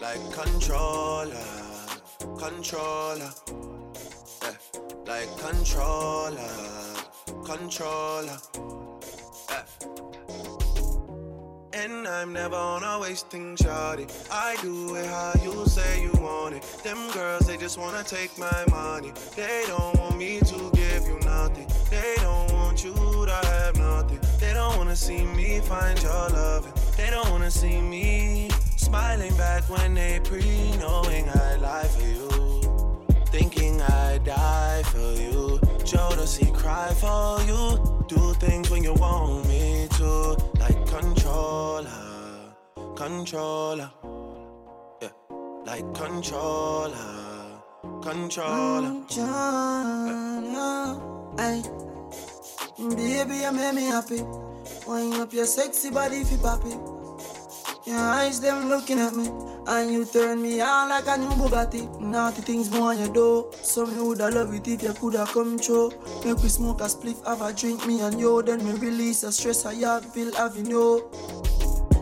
[0.00, 1.30] like controller,
[2.38, 3.30] controller,
[4.42, 4.50] yeah.
[5.06, 6.50] like controller,
[7.44, 8.38] controller.
[9.48, 9.62] Yeah.
[11.72, 14.10] And I'm never on a wasting shawty.
[14.30, 16.62] I do it how you say you want it.
[16.82, 19.12] Them girls, they just wanna take my money.
[19.34, 21.66] They don't want me to give you nothing.
[21.90, 24.20] They don't want you to have nothing.
[24.40, 26.72] They don't wanna see me find your loving.
[26.96, 28.50] They don't wanna see me
[28.86, 32.28] smiling back when they pre knowing I lie for you.
[33.34, 35.58] Thinking I die for you.
[35.90, 37.62] Jodeci cry for you.
[38.06, 40.10] Do things when you want me to.
[40.62, 42.06] Like controller,
[42.94, 43.90] controller.
[45.02, 45.14] Yeah,
[45.70, 47.14] like controller,
[48.02, 48.92] controller.
[49.08, 50.80] Controller.
[51.38, 51.58] Ay.
[52.78, 54.20] Baby, you make me happy.
[54.86, 56.95] Wind up your sexy body you poppy.
[57.86, 59.30] Your eyes them looking at me,
[59.68, 62.00] and you turn me on like a new Bugatti.
[62.00, 63.46] Naughty things more you do.
[63.62, 65.92] So me woulda love it if you coulda come true.
[66.24, 68.42] Make we smoke a spliff, have a drink, me and you.
[68.42, 71.08] Then me release the stress I have, feel having you.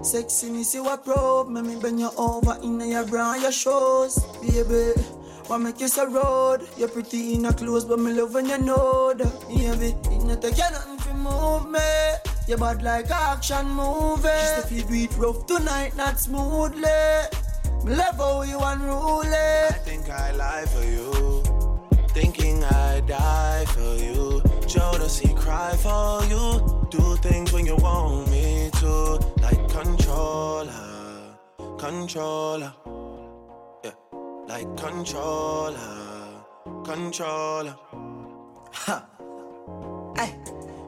[0.01, 4.19] Sexiness you a probe, make me bend you over in your bra and your shoes,
[4.41, 4.99] baby.
[5.49, 6.67] Why make you so road?
[6.79, 9.95] You're pretty in a clothes, but me love when you know that, baby.
[10.15, 12.34] It not take you nothing to move me.
[12.47, 14.23] You bad like action movie.
[14.23, 16.83] Just if you it rough tonight, not smoothly.
[17.85, 19.29] Me how you unruly.
[19.31, 21.43] I think I lie for you.
[22.09, 24.43] Thinking I die for you.
[24.69, 26.87] Jodeci cry for you.
[26.91, 29.19] Do things when you want me to.
[29.41, 31.37] Like controller,
[31.79, 32.75] controller.
[33.83, 33.93] Yeah,
[34.47, 36.45] like controller,
[36.85, 37.77] controller.
[38.73, 39.14] Ha.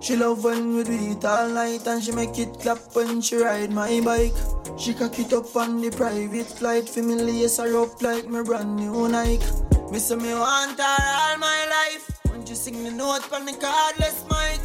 [0.01, 3.37] She love when we do it all night and she make it clap when she
[3.37, 4.35] ride my bike.
[4.79, 8.43] She cock it up on the private flight for me lace her up like my
[8.43, 9.45] brand new Nike.
[9.91, 12.21] Me say me want her all my life.
[12.27, 14.61] Won't you sing the note on the cardless mic?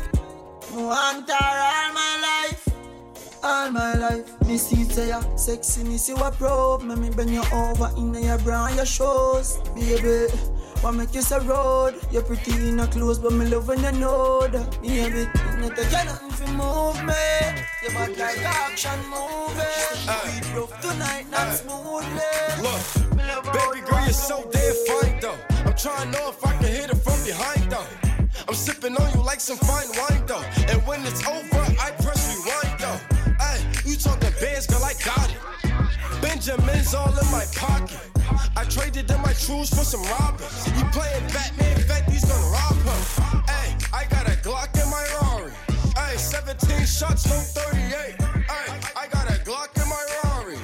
[0.76, 2.68] Me want her all my life.
[3.44, 6.84] All my life, me see say ya sexiness you a probe.
[6.84, 10.28] Me me bend you over in your bra and your shoes, baby.
[10.82, 11.94] What make you so road?
[12.12, 14.82] You're pretty in a clothes, but me love when you know that.
[14.82, 17.14] Baby, it not take you nothing move me.
[17.84, 19.62] You bad like action movie.
[20.26, 22.34] Beat rough tonight, not smoothly.
[22.66, 25.38] Look, Me baby girl, you're so damn fine though.
[25.66, 27.86] I'm trying to know if I can hit it from behind though.
[28.48, 30.44] I'm sipping on you like some fine wine though.
[30.68, 33.00] And when it's over, I press rewind though.
[33.40, 35.38] Hey, you talking bands, girl, I got it.
[36.24, 38.11] Benjamin's all in my pocket.
[38.56, 40.68] I traded in my trues for some robbers.
[40.78, 43.02] You playing Batman, Fetty's gonna rob him.
[43.48, 45.52] Hey, I got a Glock in my Rari.
[45.96, 48.22] Hey, 17 shots, no 38.
[48.22, 50.58] Hey, I got a Glock in my Rari.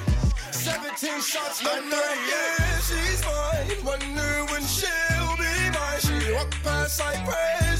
[0.52, 1.92] 17 shots, no 38.
[1.92, 3.84] Yeah, she's mine.
[3.84, 6.00] Wonder when she'll be mine.
[6.00, 7.77] She walk past like praise,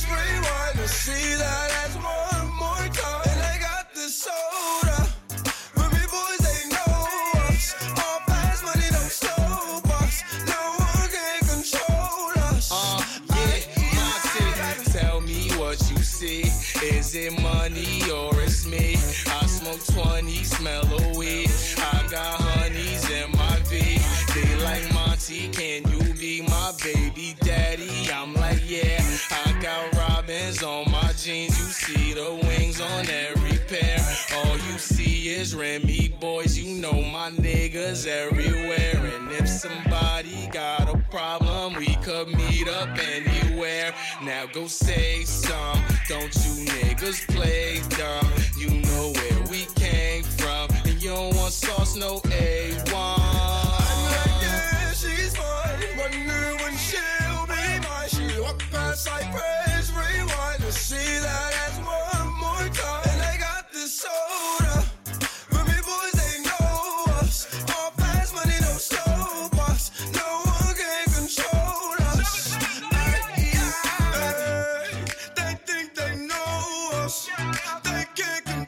[20.02, 21.50] 20, smell of weed.
[21.78, 23.98] I got honeys in my V.
[24.32, 28.08] They like Monty, can you be my baby daddy?
[28.12, 29.02] I'm like, yeah.
[29.30, 31.58] I got robins on my jeans.
[31.58, 33.98] You see the wings on every pair.
[34.36, 34.97] All you see
[35.38, 38.98] is Remy Boyz, you know my niggas everywhere.
[39.14, 43.94] And if somebody got a problem, we could meet up anywhere.
[44.24, 48.28] Now go say some, don't you niggas play dumb.
[48.58, 52.92] You know where we came from, and you don't want sauce, no A1.
[52.92, 58.08] I'm like, yeah, she's mine, wonder when she'll be mine.
[58.08, 63.08] She walked past Cypress, rewind, to see that as one more time.
[63.12, 64.57] And I got this soul.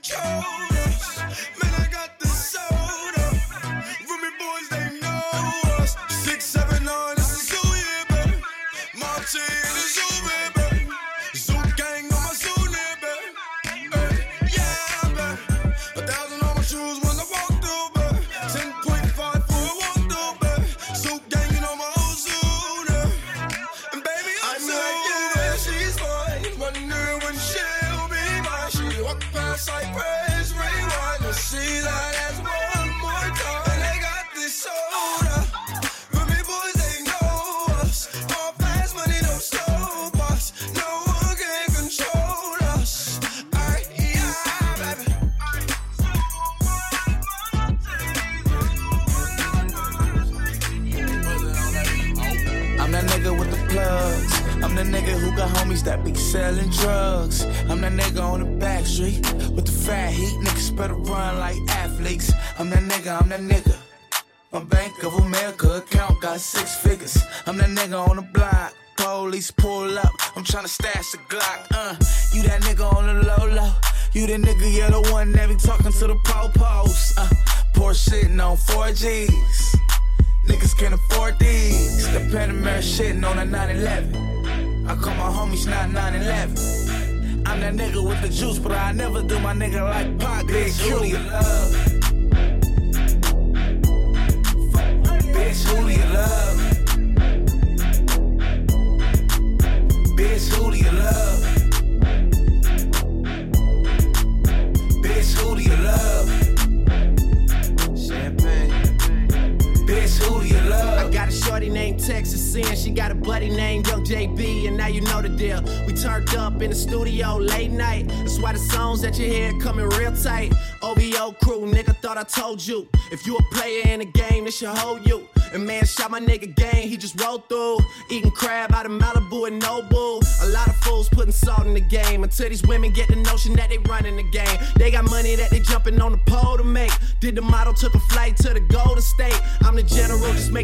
[0.02, 0.79] chosen.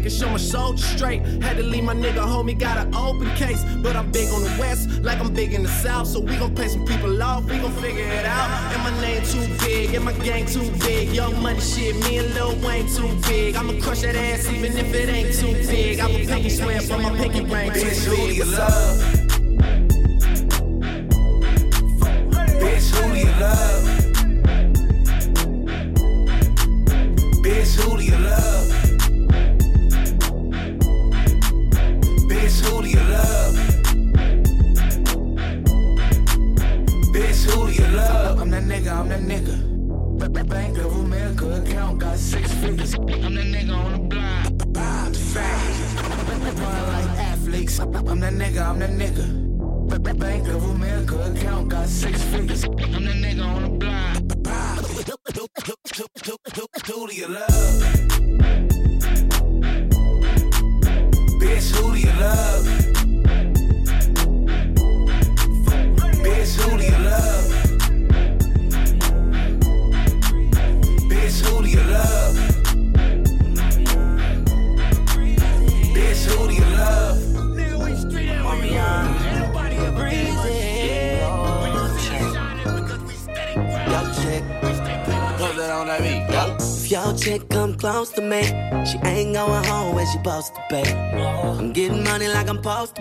[0.09, 1.21] Show my soul straight.
[1.43, 3.63] Had to leave my nigga homie, got an open case.
[3.83, 6.07] But I'm big on the west, like I'm big in the south.
[6.07, 8.49] So we gon' pay some people off, we gon' figure it out.
[8.73, 11.09] And my name too big, and my gang too big.
[11.09, 13.55] Young money shit, me and Lil Wayne too big.
[13.55, 15.99] I'ma crush that ass even if it ain't too big.
[15.99, 17.71] I'ma pinky swear from my pinky ring.
[17.71, 19.06] Bitch, who you love?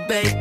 [0.08, 0.34] babe.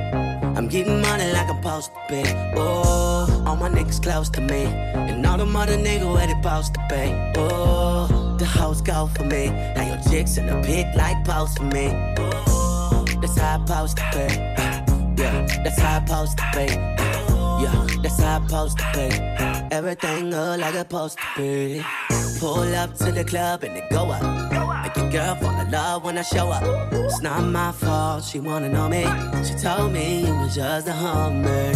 [0.58, 2.24] I'm getting money like I'm supposed to be.
[2.56, 4.64] Oh, all my niggas close to me.
[4.66, 7.04] And all the mother niggas where they supposed to be.
[7.38, 9.50] Oh, the house go for me.
[9.50, 11.90] Now your chicks in the pit like post for me.
[12.18, 15.22] Oh, that's how I post to be.
[15.22, 16.66] Yeah, that's how I post to be.
[17.64, 19.76] Yeah, that's how I post to be.
[19.76, 21.86] Everything up like it's supposed to be.
[22.40, 24.45] Pull up to the club and it go up
[25.16, 26.64] girl fall in love when I show up.
[26.92, 29.04] It's not my fault, she wanna know me.
[29.46, 31.74] She told me it was just a hummer.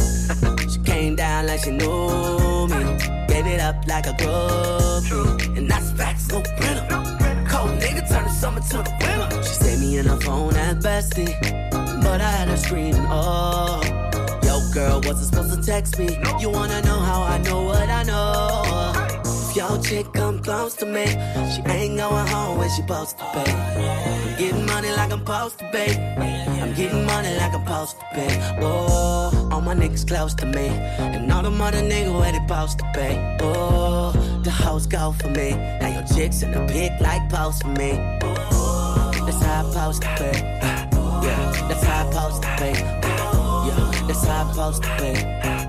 [0.72, 2.81] she came down like she knew me.
[3.31, 5.58] Gave it up like a groupie.
[5.58, 6.86] And that's facts, no printer.
[7.51, 9.43] Cold nigga turn the summer to the winter.
[9.43, 11.31] She sent me in her phone at bestie.
[12.03, 13.81] But I had her screaming, oh.
[14.43, 16.10] Yo, girl, wasn't supposed to text me.
[16.41, 19.09] You wanna know how I know what I know?
[19.50, 23.24] If your chick come close to me, she ain't going home when she supposed to
[23.34, 23.51] pay.
[23.51, 25.91] I'm getting money like I'm supposed to pay.
[26.62, 28.60] I'm getting money like I'm supposed to pay.
[28.62, 32.77] Oh, all my niggas close to me, and all the mother niggas where they supposed
[32.77, 33.38] to pay.
[33.41, 34.12] Oh,
[34.44, 35.50] the house go for me.
[35.82, 37.94] Now your chicks in the pic like post for me.
[38.22, 40.41] Oh, that's how I to pay.
[41.25, 42.74] Yeah, that's how I to pay.
[43.68, 45.69] Yeah, that's how I supposed to pay.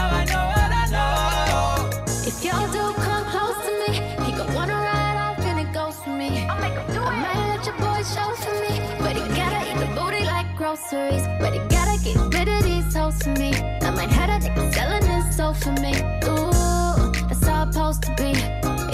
[10.71, 11.27] groceries.
[11.39, 13.53] But he gotta get rid of these hoes for me.
[13.81, 15.93] I might have a nigga selling his soul for me.
[16.25, 18.31] Ooh, that's it's supposed to be.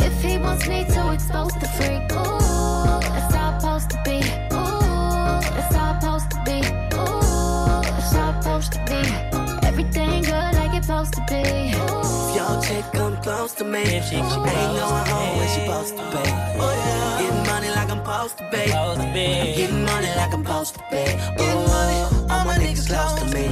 [0.04, 4.18] If he wants me to expose the freak, ooh, that's it's supposed to be.
[4.58, 6.58] Ooh, that's it's supposed to be.
[6.98, 9.68] Ooh, that's it's supposed to be.
[9.68, 10.57] Everything good
[10.88, 11.44] supposed to be.
[11.44, 15.98] If your chick come close to me, she, she ain't going home when she supposed
[15.98, 16.24] to be.
[16.64, 17.22] Oh, yeah.
[17.22, 18.72] Getting money like I'm supposed to pay.
[18.72, 21.10] I'm getting money like I'm supposed to pay.
[21.40, 23.46] Oh, all my niggas close to me.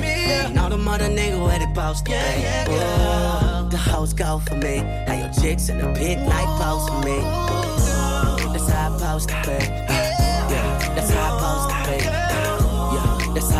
[0.46, 2.66] And all the mother niggas where they supposed to pay.
[2.70, 4.82] Oh, the hoes go for me.
[5.06, 7.20] Now your chicks in the pic like post for me.
[8.54, 9.66] That's how I supposed to pay.
[10.52, 12.25] Yeah, that's how I supposed to pay.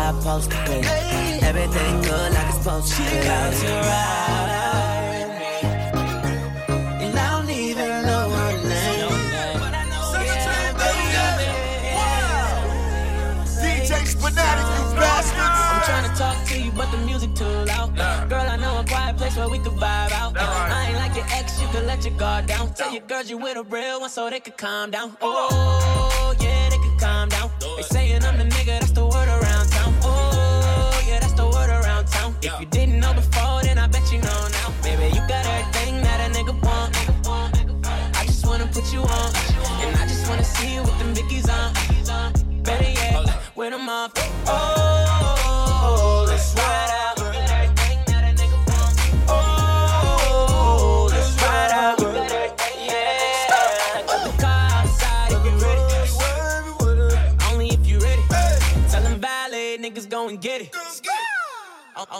[0.06, 0.82] Yeah, I to pay.
[1.42, 3.06] Everything good like it's supposed to be.
[7.02, 9.10] And I don't even know her name.
[13.58, 15.60] DJ Spinatic, you bastards.
[15.72, 17.96] I'm trying to talk to you, but the music too loud.
[18.30, 20.36] Girl, I know a quiet place where we could vibe out.
[20.38, 22.72] I ain't like your ex, you can let your guard down.
[22.74, 25.16] Tell your girls you with a real one so they can calm down.
[25.20, 27.50] Oh, yeah, they can calm down.
[27.76, 29.66] They saying I'm the nigga, that's the word around
[32.42, 34.72] If you didn't know before, then I bet you know now.
[34.82, 36.94] Baby, you got everything that a nigga want.
[38.16, 39.30] I just wanna put you on.
[39.82, 41.72] And I just wanna see you with them Vickies on.
[42.62, 44.12] Better yet, with them off.
[44.46, 44.85] Oh,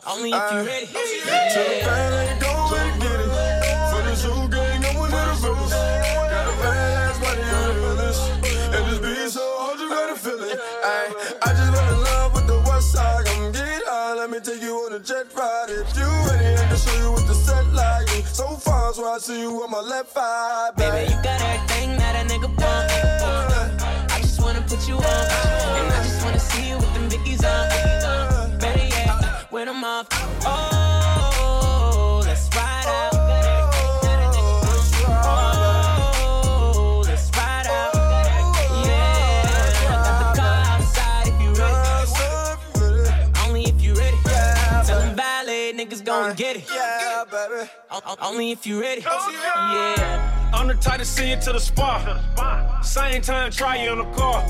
[0.06, 0.88] Only if you ready.
[1.26, 1.86] Yeah.
[1.86, 3.30] Bang, go and get it.
[3.90, 5.70] For this whole gang, no one ever feel this.
[5.70, 8.18] Got a badass body, you feel this.
[8.74, 10.58] And this beat so hard, you gotta feel it.
[10.82, 13.26] Ay, I just fell in love with the west side.
[13.26, 15.70] Come get high, let me take you on a jet ride.
[15.70, 18.08] If you ready, I can show you what the set like.
[18.26, 22.26] So far, so I see you on my left eye, Baby, you got everything that
[22.26, 24.10] a nigga want.
[24.10, 25.04] I just wanna put you on.
[25.78, 27.75] And I just wanna see you with them Vickies on.
[30.04, 31.36] Better yet, with them off.
[31.38, 33.14] Oh, let's ride out.
[35.24, 37.94] Oh, let's ride out.
[38.84, 43.40] Yeah, got the car outside if you ready.
[43.46, 44.16] Only if you ready.
[44.86, 46.64] Tell them valet niggas go and uh, get it.
[46.72, 47.70] Yeah, baby.
[47.90, 49.00] O- o- Only if you ready.
[49.00, 50.50] Yeah.
[50.52, 52.84] I'm the type to see you to the spot.
[52.84, 54.44] Same time, try you in the car.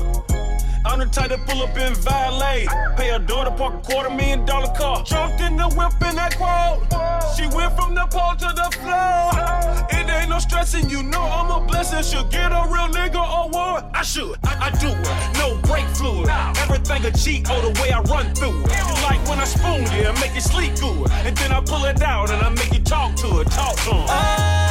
[0.87, 2.65] I'm the type to pull up in valet.
[2.95, 5.03] Pay a daughter, park a quarter million dollar car.
[5.03, 6.79] Jumped in the whip in that quote.
[7.35, 9.31] She went from the pole to the floor.
[9.91, 12.03] It ain't no stressing, you know I'm a blessing.
[12.03, 13.83] Should get a real nigga award.
[13.93, 15.37] I should, I, I do it.
[15.37, 16.29] No brake fluid.
[16.63, 18.77] Everything a cheat, oh, the way I run through it.
[18.87, 21.11] You like when I spoon and make you sleep good.
[21.27, 23.93] And then I pull it out and I make you talk to it, talk to
[23.93, 24.66] him.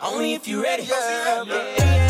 [0.00, 0.84] Only if you're ready.
[0.84, 2.01] Yeah, yeah, yeah,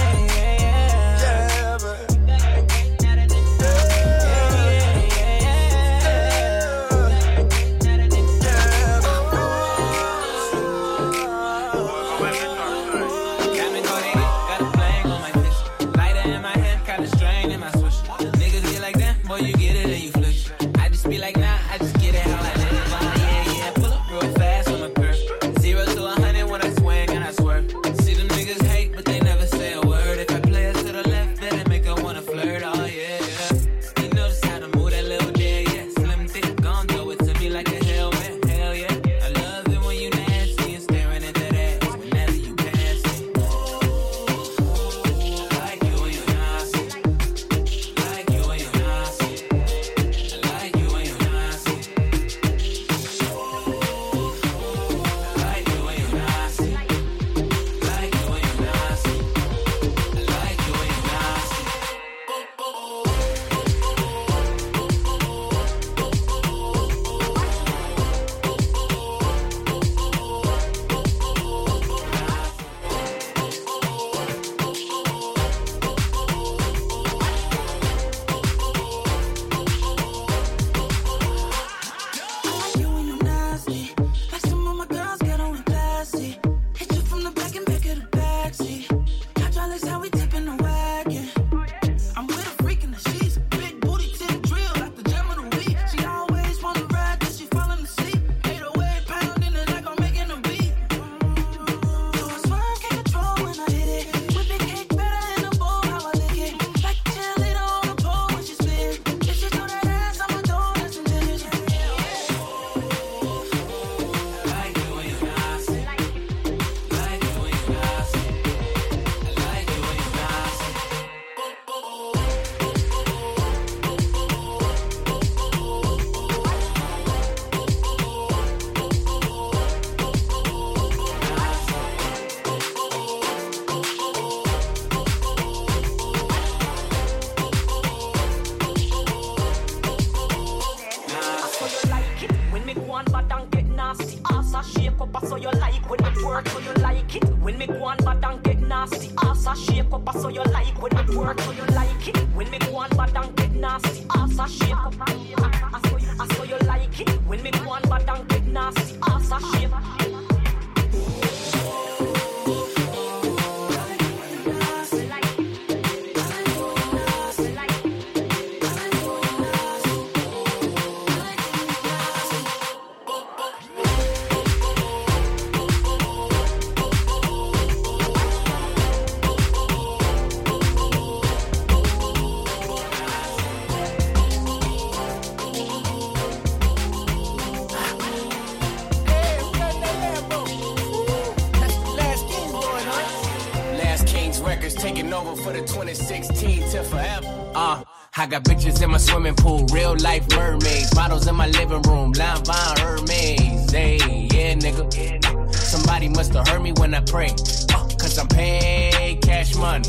[199.72, 200.94] real life mermaids.
[200.94, 203.70] Models in my living room, Line Von Hermes.
[203.70, 203.96] Hey,
[204.33, 205.55] yeah, nigga.
[205.55, 207.31] Somebody must have heard me when I pray.
[207.75, 209.88] Uh, Cause I'm paid cash money.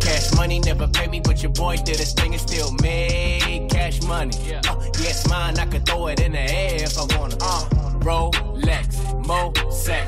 [0.00, 4.00] Cash money never pay me, but your boy did his thing and still made cash
[4.02, 4.32] money.
[4.68, 7.36] Uh, yes, mine, I could throw it in the air if I wanna.
[7.40, 7.68] Uh,
[8.00, 10.07] Rolex, Mo sex,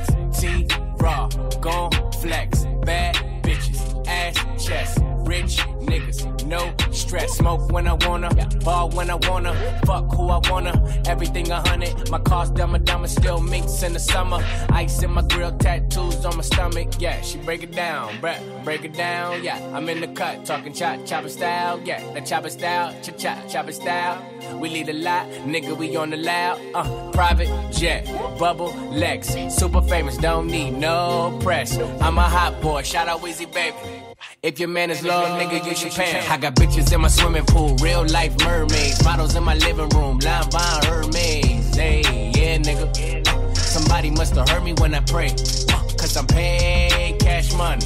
[9.11, 11.03] I wanna, fuck who I wanna.
[11.07, 14.39] Everything a hundred, my car's dumb, dumb, still minks in the summer.
[14.71, 16.89] Ice in my grill, tattoos on my stomach.
[16.99, 19.43] Yeah, she break it down, bruh, break it down.
[19.43, 21.81] Yeah, I'm in the cut, talking chop, chopper style.
[21.85, 24.23] Yeah, that chopper style, cha cha, chopper style.
[24.59, 26.61] We lead a lot, nigga, we on the loud.
[26.75, 28.07] Uh, private jet,
[28.39, 31.77] bubble Lex, super famous, don't need no press.
[32.01, 34.00] I'm a hot boy, shout out Weezy baby.
[34.43, 36.19] If your man is low, nigga, you should pay.
[36.27, 39.05] I got bitches in my swimming pool, real life mermaids.
[39.05, 41.75] Models in my living room, Line Von Hermes.
[41.75, 42.01] Hey,
[42.35, 43.55] yeah, nigga.
[43.55, 45.29] Somebody must have heard me when I pray.
[45.29, 47.85] Cause I'm paying cash money.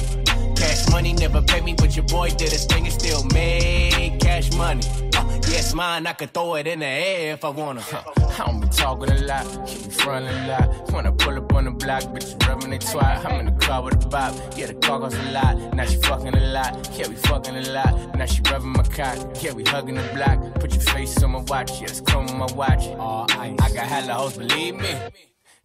[0.55, 4.51] Cash money never pay me, but your boy did his thing and still made cash
[4.53, 4.81] money.
[5.15, 7.81] Uh, yes, mine, I could throw it in the air if I wanna.
[7.81, 8.03] Huh.
[8.17, 10.91] I don't be talking a lot, keep me frontin' a lot.
[10.91, 13.25] When I pull up on the block, bitches rubbing they twat.
[13.25, 15.57] I'm in the car with a bop, yeah, the car goes a lot.
[15.73, 18.17] Now she fucking a lot, yeah, we fucking a lot.
[18.17, 20.55] Now she rubbing my cock, yeah, we hugging the block.
[20.55, 22.85] Put your face on my watch, yeah, it's chrome on my watch.
[22.97, 23.57] All ice.
[23.61, 24.93] I got hella hoes, believe me.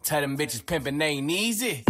[0.03, 1.83] Tell them bitches pimpin' ain't easy.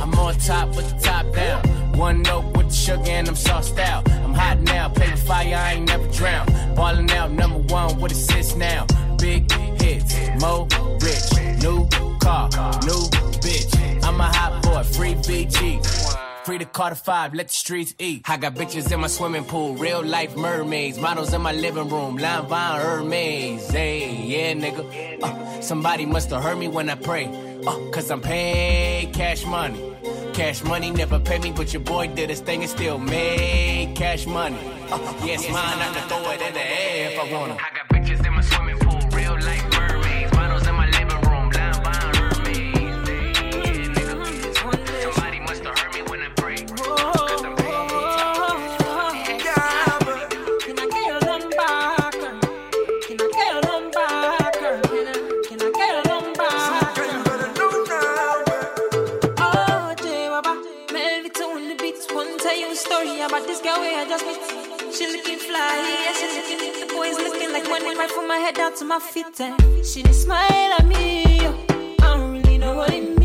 [0.00, 1.62] I'm on top with the top down.
[1.96, 4.10] One note with the sugar and I'm sauced out.
[4.10, 6.46] I'm hot now, play with fire, I ain't never drown.
[6.74, 8.86] Ballin' out, number one with assists now.
[9.18, 10.68] Big hits, mo
[11.00, 12.48] rich, new car,
[12.84, 13.02] new
[13.40, 14.04] bitch.
[14.04, 16.25] I'm a hot boy, free BG.
[16.46, 18.22] Free to Carter 5, let the streets eat.
[18.30, 20.96] I got bitches in my swimming pool, real life mermaids.
[20.96, 23.68] Models in my living room, Line Von Hermes.
[23.68, 25.24] Hey, yeah, nigga.
[25.24, 27.26] Uh, somebody must have heard me when I pray.
[27.66, 29.96] Uh, Cause I'm paid cash money.
[30.34, 34.24] Cash money never pay me, but your boy did his thing and still made cash
[34.24, 34.60] money.
[34.88, 37.85] Uh, yes, mine, I can throw it in the air if I wanna.
[68.08, 69.40] From my head down to my feet.
[69.40, 71.40] And she didn't smile at me.
[71.40, 73.15] I don't really know what it means.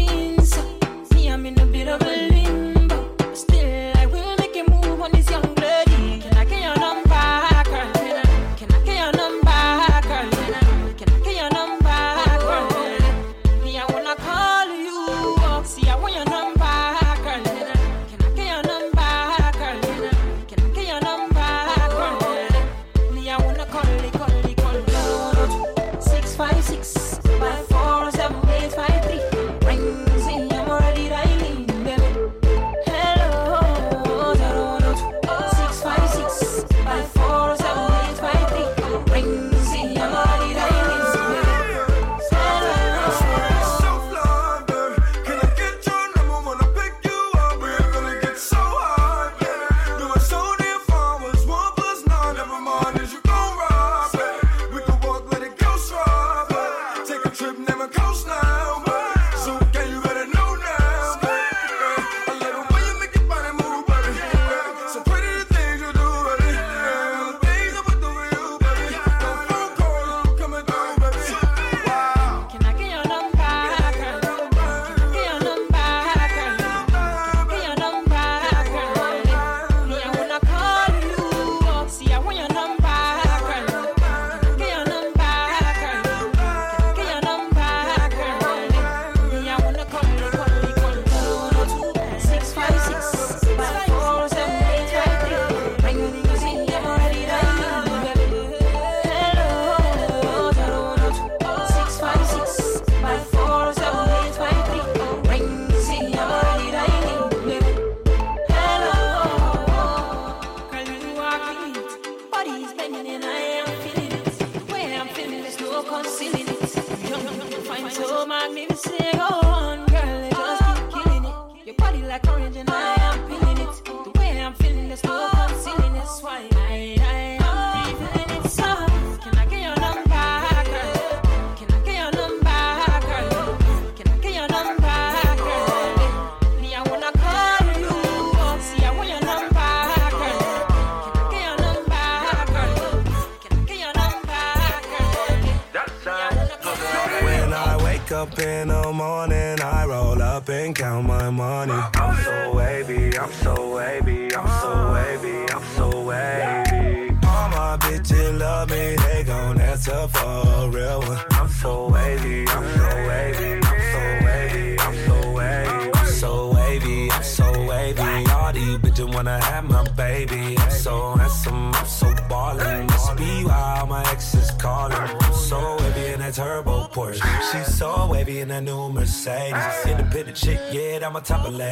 [181.31, 181.70] My of lady.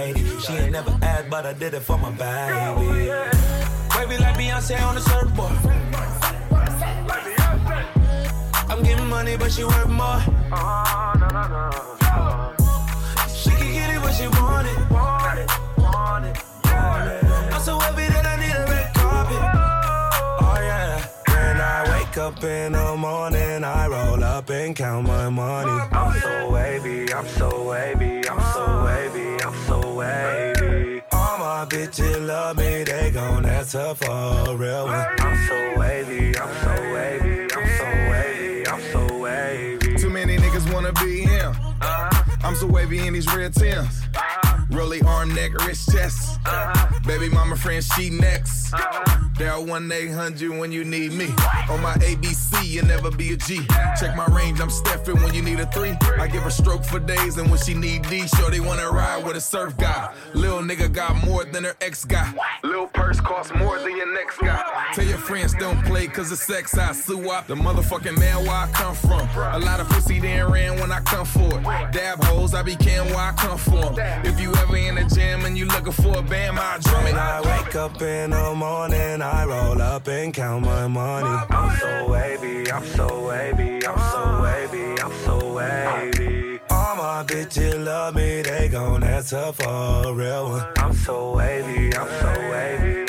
[50.30, 51.26] 1 800 when you need me.
[51.70, 53.62] On my ABC, you never be a G.
[54.00, 55.96] Check my range, I'm Steffin when you need a three.
[56.20, 59.26] I give her stroke for days, and when she need D, sure they wanna ride
[59.26, 60.14] with a surf guy.
[60.34, 62.32] Lil nigga got more than her ex guy.
[62.64, 64.69] Lil purse costs more than your next guy.
[64.94, 66.78] Tell your friends don't play cause of sex.
[66.78, 69.28] I sue up the motherfucking man where I come from.
[69.38, 71.92] A lot of pussy then ran when I come for it.
[71.92, 73.96] Dab hoes, I be can where I come from.
[74.26, 77.14] If you ever in the gym and you looking for a bam, I drum it.
[77.14, 81.46] I wake up in the morning, I roll up and count my money.
[81.50, 86.60] I'm so wavy, I'm so wavy, I'm so wavy, I'm so wavy.
[86.70, 89.68] All my bitches love me, they gon' answer for
[90.08, 90.66] a real one.
[90.78, 93.08] I'm so wavy, I'm so wavy, I'm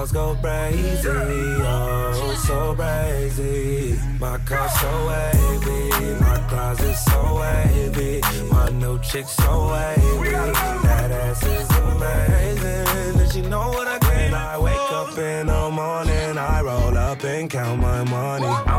[0.00, 4.00] Dogs go crazy, oh, so crazy.
[4.18, 8.22] My car so wavy, my closet so wavy.
[8.50, 10.30] My new chick so wavy.
[10.30, 13.20] That ass is amazing.
[13.20, 13.98] And she know what I.
[14.30, 18.69] When I wake up in the morning, I roll up and count my money.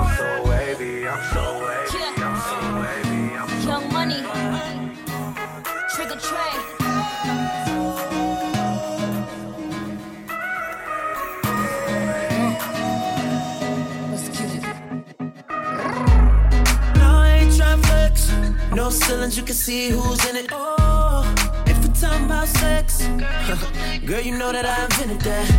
[18.73, 20.47] No ceilings, you can see who's in it.
[20.51, 21.23] Oh,
[21.67, 23.05] if we're talking about sex,
[24.05, 25.51] girl, you know that I invented that.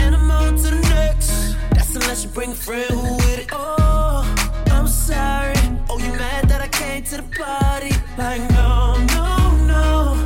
[0.00, 1.56] And I'm on to the next.
[1.70, 3.48] That's unless you bring a friend who with it.
[3.52, 4.22] Oh,
[4.70, 5.54] I'm sorry.
[5.88, 7.94] Oh, you mad that I came to the party?
[8.18, 10.24] Like, no, no, no.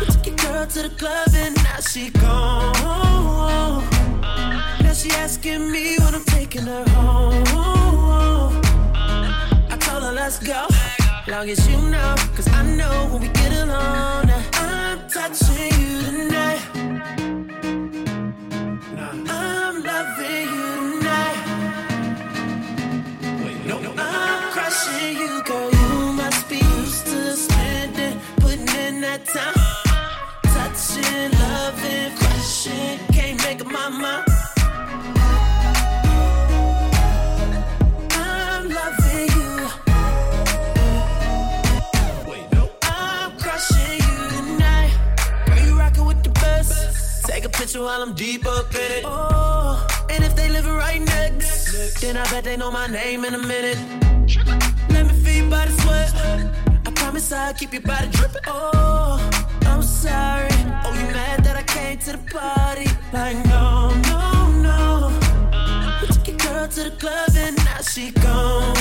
[0.00, 2.72] We took your girl to the club and now she gone.
[4.82, 7.44] Now she asking me when I'm taking her home.
[9.70, 10.66] I told her let's go,
[11.28, 16.60] long as you know, cause I know when we get alone, I'm touching you tonight.
[19.28, 21.40] I'm loving you tonight.
[23.66, 25.70] No, I'm crushing you, girl.
[25.70, 29.61] You must be used to spending, putting in that time.
[47.72, 49.04] Picture while I'm deep up in it.
[49.04, 53.34] Oh, and if they live right next, then I bet they know my name in
[53.34, 53.78] a minute.
[54.90, 56.12] Let me feel your body sweat.
[56.86, 58.42] I promise I'll keep your body dripping.
[58.46, 59.30] Oh,
[59.62, 60.50] I'm sorry.
[60.84, 62.88] Oh, you mad that I came to the party?
[63.12, 65.10] Like, no, no, no.
[66.00, 68.74] We took your girl to the club and now she gone.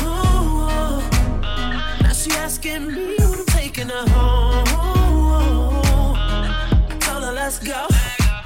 [2.01, 4.67] Now she asking me when I'm taking her home.
[6.89, 7.87] I told her let's go,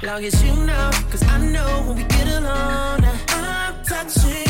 [0.06, 0.90] long as you know.
[1.10, 4.45] Cause I know when we get along, I'm touching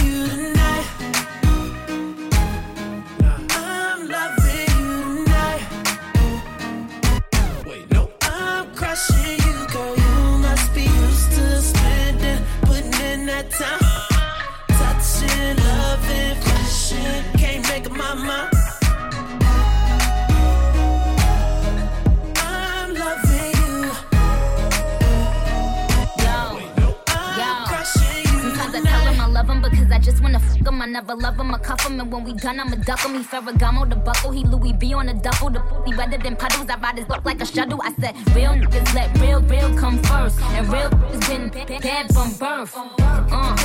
[30.87, 33.15] I never love him, I cuff him, and when we done, I'ma duck him.
[33.15, 35.51] He Ferragamo, the buckle, he Louis V on the duffel.
[35.51, 36.71] The be wetter than puddles.
[36.71, 37.81] I ride his butt like a shuttle.
[37.83, 41.49] I said, real niggas let real, real come first, and real has been
[41.81, 42.73] bad from birth.
[42.77, 43.57] Uh,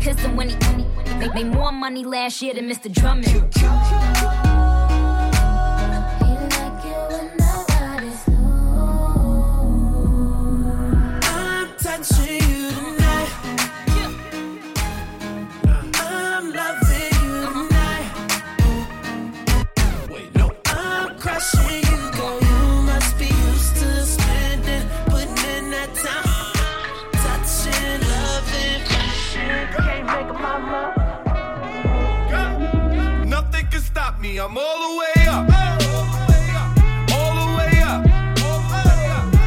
[0.00, 0.56] kiss him when he
[1.18, 2.90] made, made more money last year than Mr.
[2.90, 4.11] Drummond.
[34.50, 35.46] The way Show up.
[35.54, 36.72] All the way up,
[37.14, 38.02] all the way up.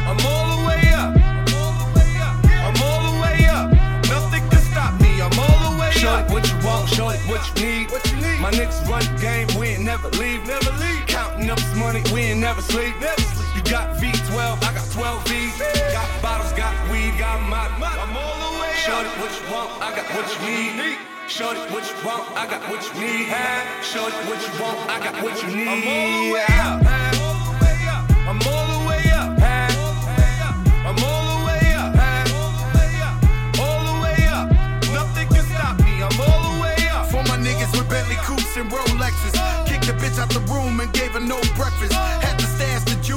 [0.08, 1.12] I'm all the way up,
[1.52, 3.72] all the way up, I'm all the way up.
[4.08, 5.20] Nothing can stop me.
[5.20, 5.92] I'm all the way up.
[5.92, 7.90] Show it what you want, show it what you need.
[7.90, 8.40] What you need.
[8.40, 10.46] My niggas run the game, we ain't never leave.
[10.46, 11.06] Never leave.
[11.06, 12.94] Counting up this money, we ain't never sleep.
[12.98, 13.56] Never sleep.
[13.56, 15.58] You got V12, I got 12 V's.
[15.92, 17.85] Got bottles, got weed, got my.
[18.88, 19.18] All the way up.
[19.18, 20.98] what you want, I got what you need.
[21.26, 23.26] Show it what you want, I got what you need.
[23.82, 25.66] Show it what you want, I got what you need.
[25.66, 28.06] I'm all the way up.
[28.26, 29.32] I'm all the way up.
[30.86, 31.90] I'm all the way up.
[33.58, 34.54] All the way up.
[34.94, 36.02] Nothing can stop me.
[36.06, 37.10] I'm all the way up.
[37.10, 39.34] For my niggas with Bentley coupes and Rolexes.
[39.66, 41.92] Kicked the bitch out the room and gave her no breakfast.
[41.92, 42.38] Had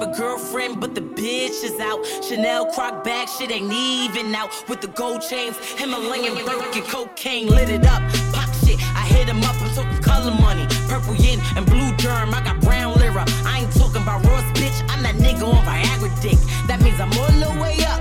[0.00, 2.04] have a girlfriend, but the bitch is out.
[2.24, 4.50] Chanel croc bag, shit ain't even out.
[4.68, 8.02] With the gold chains, Himalayan Birkin, cocaine lit it up.
[8.32, 10.66] Pop shit, I hit him up, I'm talking color money.
[10.88, 13.24] Purple yin and blue germ, I got brown lira.
[13.44, 16.38] I ain't talking about Ross, bitch, I'm that nigga on Viagra dick.
[16.66, 18.00] That means I'm all the way up.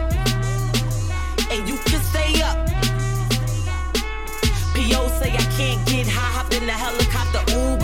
[1.52, 2.58] And you can stay up.
[4.76, 5.08] P.O.
[5.20, 7.79] say I can't get high, hopped in the helicopter, Uber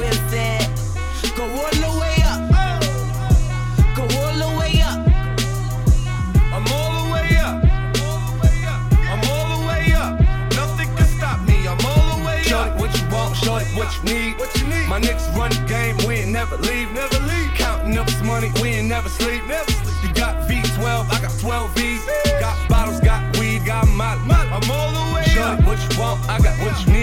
[13.97, 14.39] you need.
[14.39, 14.87] What you need.
[14.87, 16.91] My niggas run the game, we ain't never leave.
[16.91, 17.51] Never leave.
[17.55, 19.45] Counting up this money, we ain't never sleep.
[19.47, 19.95] Never sleep.
[20.03, 22.05] You got V12, I got 12 V's.
[22.39, 24.13] Got bottles, got weed, got my.
[24.15, 25.65] I'm all the way Show up.
[25.65, 26.94] what you want, I got what you need.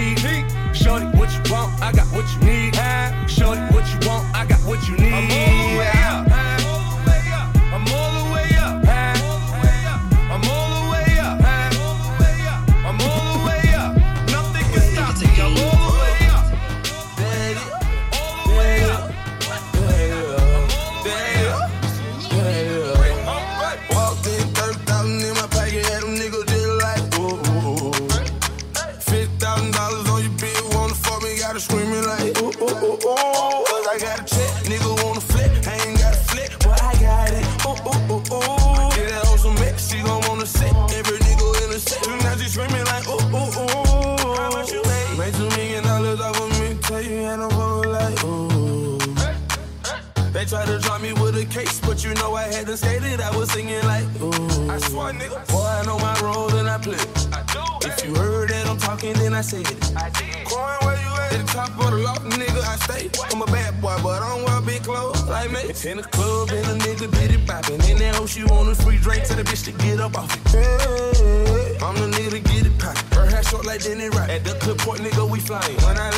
[59.43, 59.97] Talking, then I said it.
[59.97, 60.47] I did.
[60.47, 61.33] Coin, where you at?
[61.33, 63.09] At the top of the loft, nigga, I stay.
[63.31, 65.59] I'm a bad boy, but I don't wear big clothes like me.
[65.61, 67.81] It's in the club, and a nigga did it poppin'.
[67.89, 70.33] In that hoe, she want a free drink, tell the bitch to get up off
[70.33, 70.41] it.
[70.51, 73.17] Hey, I'm the nigga to get it poppin'.
[73.17, 74.29] Her hair short like Denny Rock.
[74.29, 75.75] At the clip point, nigga, we flyin'.
[75.83, 76.12] When I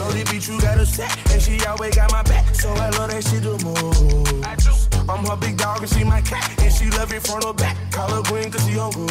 [0.00, 2.54] Know bitch, you got a set, and she always got my back.
[2.54, 4.88] So I love that shit the most.
[5.10, 7.76] I'm her big dog and she my cat, and she love it front or back.
[7.92, 9.10] Call her queen cause she on green.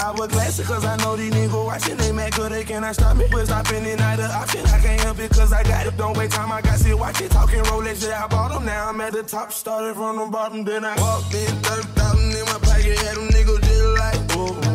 [0.00, 1.98] I wear glasses cause I know these niggas watching.
[1.98, 3.26] They mad cause they cannot stop me.
[3.30, 4.64] But stopping it not an option.
[4.64, 5.98] I can't help it cause I got it.
[5.98, 7.30] Don't wait time, I got shit watch it.
[7.30, 8.64] Talking Rolex, yeah, I bought them.
[8.64, 10.64] Now I'm at the top, started from the bottom.
[10.64, 12.98] Then I walked in, 30,000 in my pocket.
[12.98, 14.68] Had them niggas just like, oh.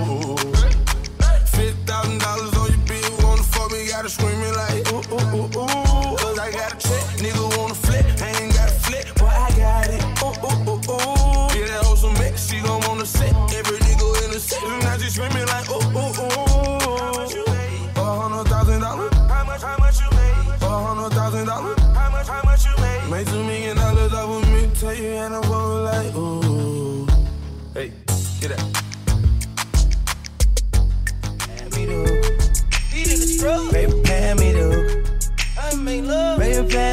[1.53, 4.82] $50,000 on your bill, wanna fuck me, gotta screaming like,
[5.13, 5.72] ooh, ooh, ooh,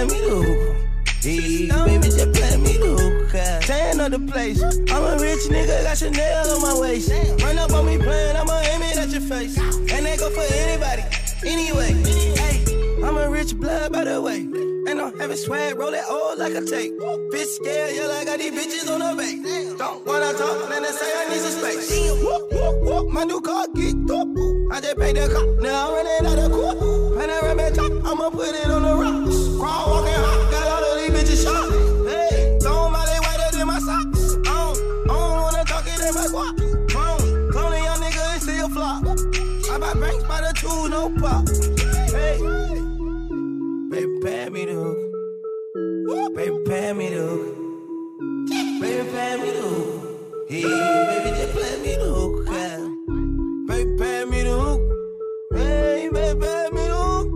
[0.01, 0.81] Baby, me the
[1.21, 3.61] Hey, baby, just play me the hookah.
[3.67, 4.63] Tan of the place.
[4.63, 7.13] I'm a rich nigga, got Chanel on my waist.
[7.43, 9.59] Run up on me playing, I'ma aim it at your face.
[9.59, 11.03] And that go for anybody,
[11.45, 11.93] anyway.
[12.33, 12.65] Hey,
[13.05, 14.39] I'm a rich blood, by the way.
[14.89, 16.93] And I'm having swag, roll that old like a tape.
[17.31, 19.77] Bitch scared, yeah, like I got these bitches on the base.
[19.77, 23.13] Don't wanna talk, then they say I need some space.
[23.13, 24.50] My new car geeked up.
[24.73, 26.79] I just paid the cop, now I'm running out of court.
[27.19, 29.59] Panoramic top, I'ma put it on the rocks.
[29.59, 31.71] Crawl, walking hot, got all of these bitches shot.
[32.07, 34.37] Hey, don't mind they whiter than my socks.
[34.47, 36.55] I don't, I don't wanna talk it in my guap.
[36.89, 39.03] Clone, clone a young nigga and still flop.
[39.71, 41.49] I buy banks by the two, no pop.
[42.15, 42.39] Hey,
[43.91, 46.35] baby, pay me the hook.
[46.37, 47.57] Baby, pay me the hook.
[48.81, 50.47] Baby, pay me the hook.
[50.49, 52.47] Hey, baby, just play me the hook.
[52.51, 53.00] yeah.
[53.71, 54.83] Baby, pay me the hook.
[55.55, 57.29] Hey, baby, pay me the hook.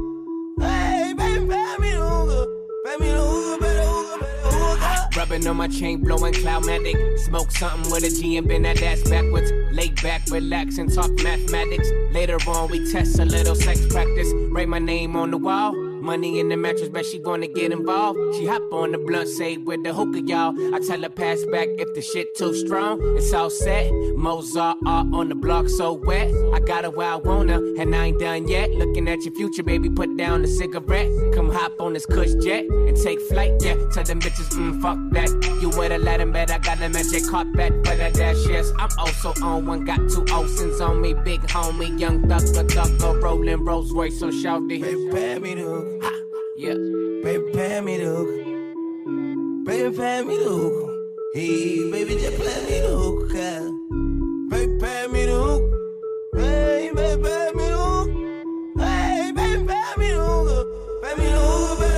[0.61, 2.49] Hey, baby, pay me the hook.
[2.85, 5.16] Pay me the hook, pay the hook, pay hook.
[5.16, 7.20] Rubbing on my chain, blowing cloudmatic.
[7.20, 9.53] Smoke something with a G and bend that ass backwards.
[9.70, 11.89] Lay back, relax, and talk mathematics.
[12.11, 14.32] Later on, we test a little sex practice.
[14.51, 15.93] Write my name on the wall.
[16.05, 18.19] Money in the mattress, bet she gonna get involved.
[18.35, 20.53] She hop on the blunt, say with the hookah, y'all.
[20.75, 23.01] I tell her pass back if the shit too strong.
[23.17, 23.91] It's all set.
[24.15, 26.31] Mozart art on the block, so wet.
[26.53, 28.71] I got her where I her, and I ain't done yet.
[28.73, 31.09] Looking at your future, baby, put down the cigarette.
[31.33, 33.77] Come hop on this cush jet and take flight, yeah.
[33.91, 35.31] Tell them bitches, mm, fuck that.
[35.63, 38.71] You would've let him bet I got a magic carpet for the dash, yes.
[38.79, 41.15] I'm also on one, got two Olsen's on me.
[41.15, 44.83] Big homie, young thugger, thugger, rolling Rolls Royce, so shouty.
[44.83, 45.93] Baby, pay me the
[46.57, 46.74] Yeah.
[47.22, 48.28] Baby, pay me the hook.
[49.66, 50.90] Baby, pay me the hook.
[51.34, 53.32] Hey, baby, just play me the hook.
[54.51, 55.62] Baby, pay me the hook.
[56.34, 58.09] Hey, baby, pay me the hook.
[58.78, 60.68] Hey, baby, pay me the hook.
[61.03, 61.93] Pay me the hook, pay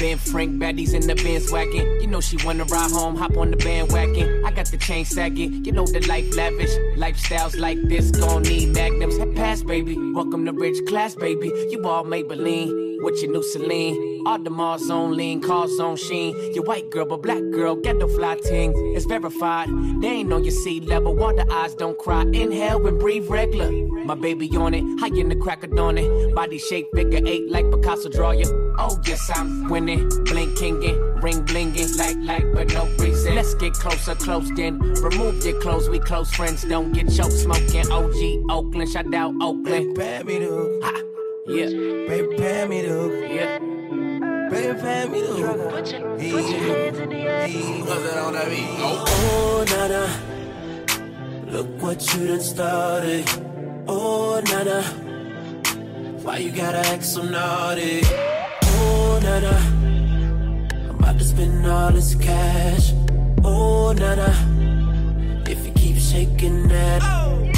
[0.00, 2.00] Ben Frank, baddies in the Benz wagon.
[2.00, 4.46] You know she wanna ride home, hop on the bandwagon.
[4.46, 6.70] I got the chain sagging, you know the life lavish.
[6.96, 9.18] Lifestyles like this gon' need magnums.
[9.36, 9.98] Pass, baby.
[10.14, 11.52] Welcome to rich class, baby.
[11.68, 12.79] You all Maybelline.
[13.02, 16.36] With your new Celine, all the Mars on lean, cars on sheen.
[16.54, 18.72] Your white girl, but black girl, get the fly ting.
[18.94, 19.68] It's verified.
[20.02, 21.14] They ain't on your sea level.
[21.14, 22.22] Water eyes don't cry.
[22.22, 23.70] Inhale and breathe regular.
[24.04, 26.34] My baby on it, high in the crack of dawn it.
[26.34, 28.74] Body shape figure eight like Picasso draw you.
[28.78, 33.34] Oh yes, I'm winning, blinking it, ring blinging like like but no reason.
[33.34, 34.78] Let's get closer, close then.
[34.78, 36.64] Remove your clothes, we close friends.
[36.64, 37.90] Don't get choked smoking.
[37.90, 39.96] OG Oakland, shout out Oakland.
[40.26, 40.80] Me the.
[40.82, 41.19] Ha,
[41.50, 41.66] yeah,
[42.08, 43.30] Baby, pay me the hook.
[43.30, 43.58] yeah.
[44.50, 45.70] Baby, pay me the hook.
[45.72, 47.48] Put your, put your hands in the air.
[48.82, 50.04] Oh, Nana,
[51.52, 53.24] look what you done started.
[53.88, 54.82] Oh, Nana,
[56.22, 58.00] why you gotta act so naughty?
[58.04, 59.56] Oh, Nana,
[60.90, 62.92] I'm about to spend all this cash.
[63.44, 64.30] Oh, Nana,
[65.48, 67.02] if you keep shaking that.
[67.02, 67.50] Oh,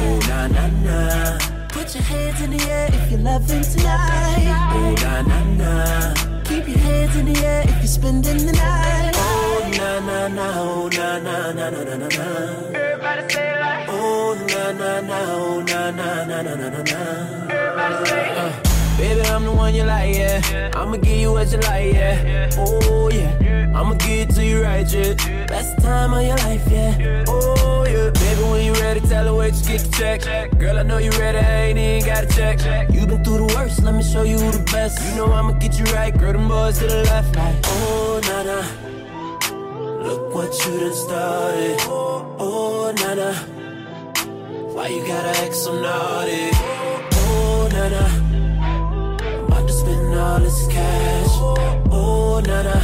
[0.00, 1.57] oh na na na.
[1.78, 4.72] Put your hands in the air if you're loving tonight.
[4.74, 6.14] Oh, na na na.
[6.42, 9.12] Keep your hands in the air if you're spending the night.
[9.14, 10.46] Oh, na na na.
[10.58, 12.26] Oh, na na na na na na na.
[12.74, 13.86] Everybody say it like.
[13.90, 17.00] Oh na na na, oh na na na na na na na.
[17.46, 18.38] Everybody say it.
[18.38, 18.67] Uh,
[18.98, 20.70] baby, I'm the one you like, yeah.
[20.74, 22.50] I'ma give you what you like, yeah.
[22.58, 23.72] Oh, yeah.
[23.74, 25.14] I'ma give it to you right, yeah.
[25.46, 27.24] Best time of your life, yeah.
[27.28, 28.10] Oh, yeah.
[28.10, 30.58] Baby, when you ready, tell her wait to get the check.
[30.58, 32.90] Girl, I know you ready, I ain't even got to check.
[32.92, 35.00] You been through the worst, let me show you who the best.
[35.08, 38.42] You know I'ma get you right, girl, them boys to the left, like, oh, nah,
[38.42, 38.88] nah.
[40.02, 41.76] Look what you done started.
[41.82, 43.34] Oh, oh nah, nah.
[44.74, 46.50] Why you gotta act so naughty?
[46.52, 48.27] Oh, nah, nah.
[49.48, 51.30] I'm about to spend all this cash.
[51.90, 52.82] Oh, nah, nah.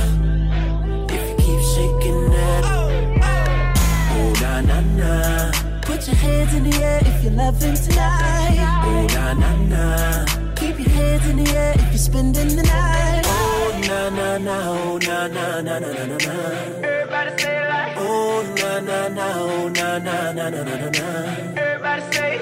[1.13, 2.65] If you keep shaking that.
[2.65, 5.53] Oh, nah, nah, nah.
[5.83, 8.59] Put your hands in the air if you're loving tonight.
[8.85, 10.25] Oh, nah, nah, nah.
[10.57, 13.23] Keep your hands in the air if you're spending the night.
[13.27, 14.69] Oh, nah, nah, nah.
[14.71, 16.51] Oh, nah, nah, nah, nah, nah, nah.
[16.83, 17.95] Everybody say it like.
[17.97, 19.33] Oh, nah, nah, nah.
[19.37, 21.61] Oh, nah, nah, nah, nah, nah, nah.
[21.61, 22.41] Everybody say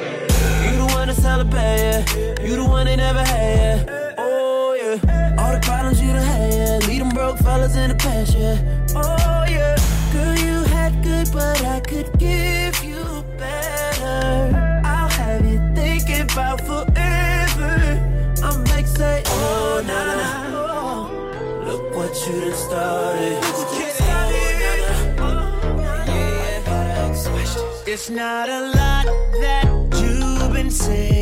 [0.64, 2.40] You the one to celebrate, yeah.
[2.40, 4.11] You the one they never had, yeah.
[5.62, 6.86] Problems you done had, yeah.
[6.86, 8.56] Lead them broke fellas in the past, yeah.
[8.94, 9.76] Oh, yeah.
[10.12, 13.04] Girl, you had good, but I could give you
[13.38, 14.82] better.
[14.84, 17.74] I'll have you thinking about forever.
[18.42, 20.16] I'm like, say, oh, nah, nah,
[20.50, 21.66] nah.
[21.66, 23.38] Look what you done started.
[27.84, 29.04] It's not a lot
[29.42, 29.66] that
[30.00, 31.21] you've been saying,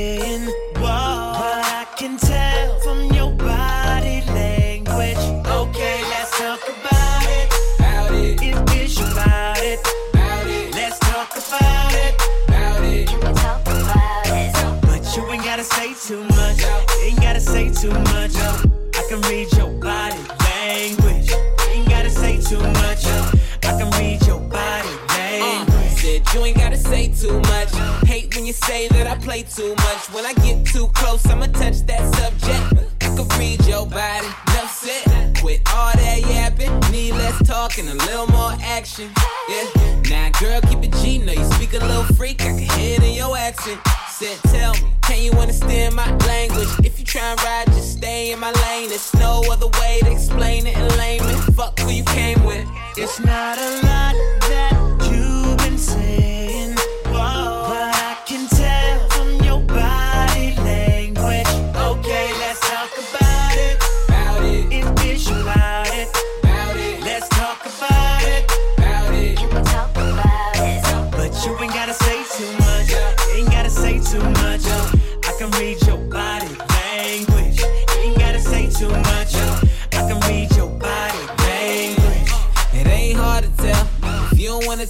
[29.60, 30.02] too much.
[30.14, 32.64] When I get too close, I'ma touch that subject.
[33.02, 35.36] I can read your body, enough said.
[35.36, 39.10] Quit all that yapping, need less talk and a little more action.
[39.50, 39.66] Yeah,
[40.08, 41.18] now girl, keep it G.
[41.18, 43.80] Know you speak a little freak, I can hear it in your accent.
[44.08, 46.68] Said, tell me, can you understand my language?
[46.82, 48.88] If you try and ride, just stay in my lane.
[48.88, 51.36] There's no other way to explain it in layman.
[51.52, 52.66] Fuck who you came with.
[52.96, 54.14] It's not a lot
[54.52, 54.74] that
[55.10, 56.19] you've been saying,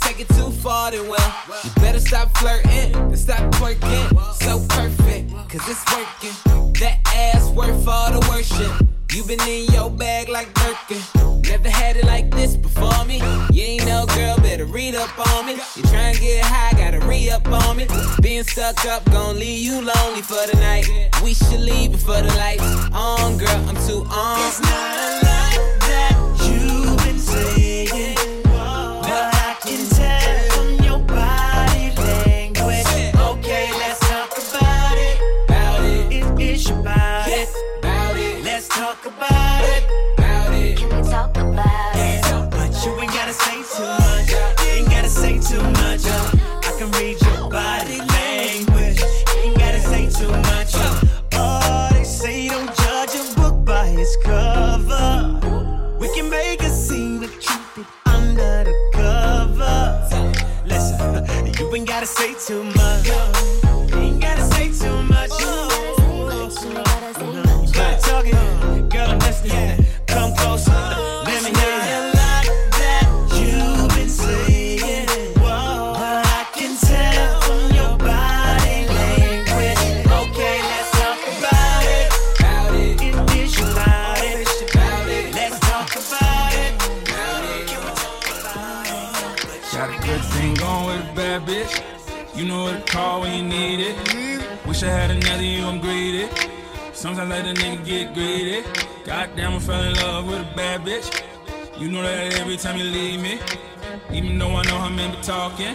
[0.00, 1.34] take it too far, then well,
[1.64, 4.34] you better stop flirting and stop twerking.
[4.34, 6.72] So perfect, cause it's working.
[6.80, 8.86] That ass worth all the worship.
[9.12, 11.02] You been in your bag like Birkin.
[11.42, 13.16] Never had it like this before me.
[13.52, 15.54] You ain't no girl, better read up on me.
[15.74, 17.88] You try and get high, gotta re up on me.
[18.22, 20.86] Being stuck up, gon' leave you lonely for the night.
[21.24, 23.68] We should leave before the lights on, girl.
[23.68, 24.38] I'm too on.
[24.46, 26.14] It's not lot that
[26.46, 28.14] you've been saying,
[62.50, 62.79] too much.
[97.50, 98.62] A nigga get greedy.
[99.04, 101.08] Goddamn, I fell in love with a bad bitch.
[101.78, 103.38] You know that every time you leave me.
[104.12, 105.74] Even though I know how men be talking.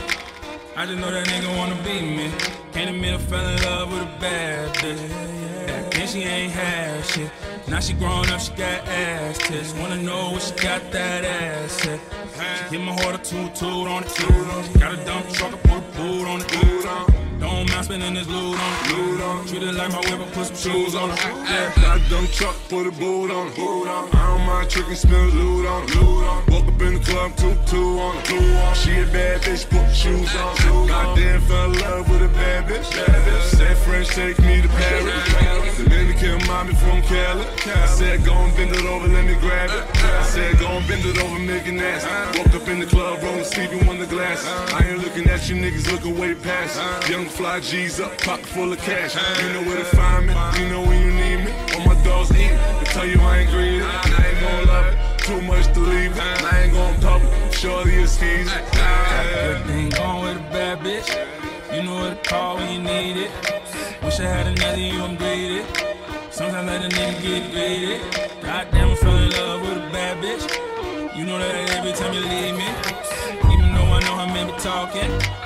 [0.77, 2.31] I just know that nigga wanna be me.
[2.71, 5.91] Can't admit I fell in love with a bad bitch.
[5.91, 7.31] Then she ain't had shit.
[7.67, 9.73] Now she grown up, she got ass tits.
[9.73, 11.99] Wanna know what she got that ass at.
[12.69, 14.79] She hit my heart a toot toot on the toot.
[14.79, 17.14] Got a dump truck, I put a boot on the boot.
[17.45, 18.97] Don't mind spending this loot on it.
[18.97, 21.19] Loot on Treat it like my whip, I put some shoes on it.
[21.75, 23.55] Got a dumb truck, put a boot on it.
[23.55, 25.95] Boot on I don't mind tricking, spend loot on it.
[25.95, 28.25] Loot on Woke up in the club, two, two on it.
[28.25, 30.87] Two on She a bad bitch, put shoes on.
[30.87, 32.89] Goddamn, fell in love with a bad bitch.
[32.91, 33.55] Bad bitch.
[33.55, 35.77] Said French, take me to Paris.
[35.77, 37.45] Dominican mommy from Cali.
[37.65, 40.03] I said, go and bend it over, let me grab it.
[40.03, 42.39] I said, go and bend it over, make it nasty.
[42.39, 44.45] Woke up in the club, rolling, sleeping on the glass.
[44.73, 46.79] I ain't looking at you niggas, looking way past.
[47.09, 49.13] Young fly G's up, pocket full of cash.
[49.43, 51.51] You know where to find me, you know when you need me.
[51.73, 53.83] All my dogs eat, they tell you I ain't greedy.
[53.83, 55.19] I ain't gon' love it.
[55.19, 56.21] Too much to leave, it.
[56.21, 57.53] I ain't gon' public.
[57.53, 58.49] Shorty is keys.
[58.49, 61.09] Good thing going with a bad bitch.
[61.75, 63.31] You know what to call when you need it.
[64.01, 65.65] Wish I had another you, I'm greedy.
[66.31, 67.97] Sometimes I let a nigga get greedy.
[68.43, 71.17] Goddamn, I fell in love with a bad bitch.
[71.17, 72.69] You know that every time you leave me.
[73.51, 75.44] Even though I know how men be talking.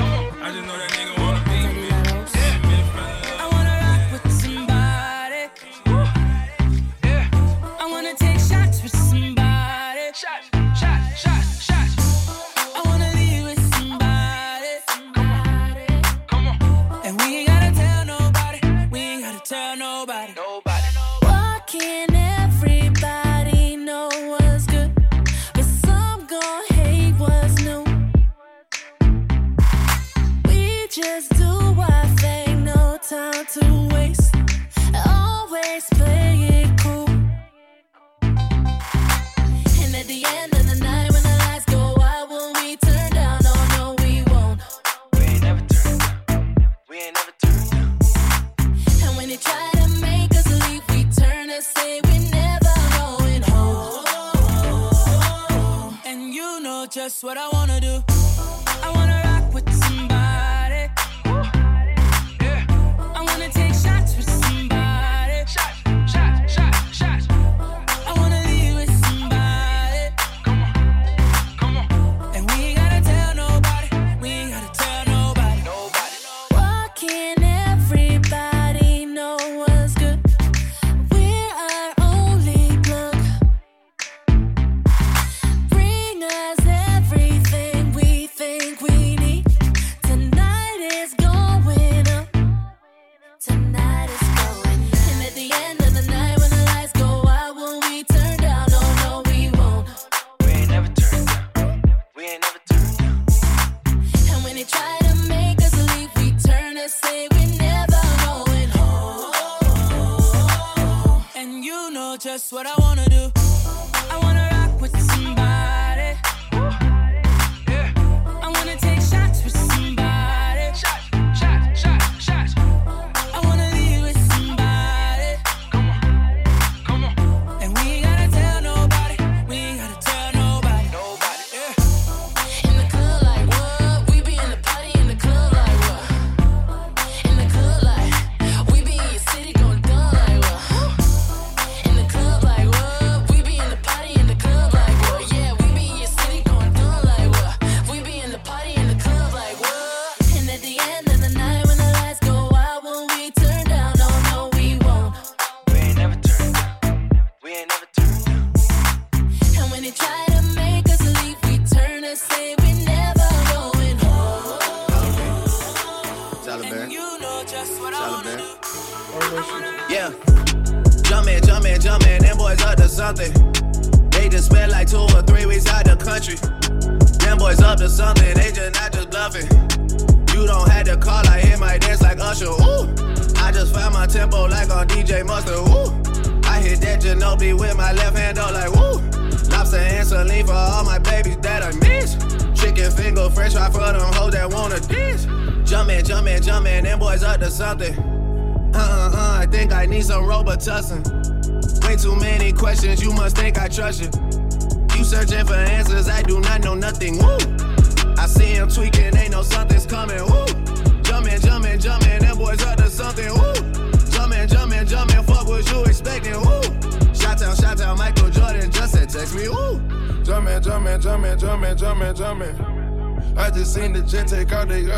[56.87, 58.03] Just what I wanna do.
[58.07, 59.18] I wanna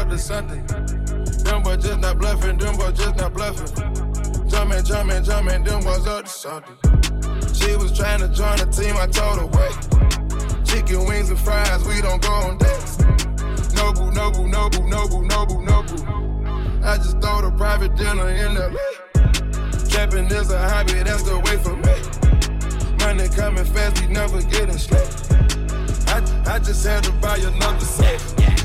[0.02, 0.62] up to Sunday.
[1.44, 3.68] Them boys just not bluffing, them boys just not bluffing.
[4.50, 6.74] Jumping, jumping, jumping, them boys up to Sunday.
[7.54, 10.66] She was trying to join the team, I told her wait.
[10.66, 13.00] Chicken wings and fries, we don't go on dates.
[13.76, 16.82] No boo, no boo, no boo, no boo, no boo, no boo.
[16.84, 19.90] I just throw a private dinner in the lake.
[19.90, 23.06] Trapping is a hobby, that's the way for me.
[23.06, 25.14] Money coming fast, we never getting straight.
[26.08, 28.61] I, I just had to buy another set.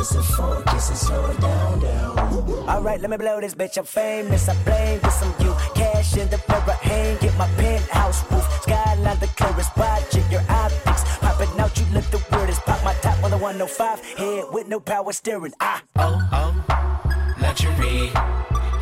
[0.00, 2.18] Funk, this is down, down.
[2.66, 3.76] Alright, let me blow this bitch.
[3.76, 4.48] I'm famous.
[4.48, 5.54] I blame this some you.
[5.74, 8.62] Cash in the mirror, hang get my penthouse roof.
[8.62, 9.76] Skyline the clearest.
[9.76, 11.78] Watch it, your optics popping out.
[11.78, 12.62] You look the weirdest.
[12.62, 15.52] Pop my top on the 105 head with no power steering.
[15.60, 18.10] Ah, oh, oh, luxury.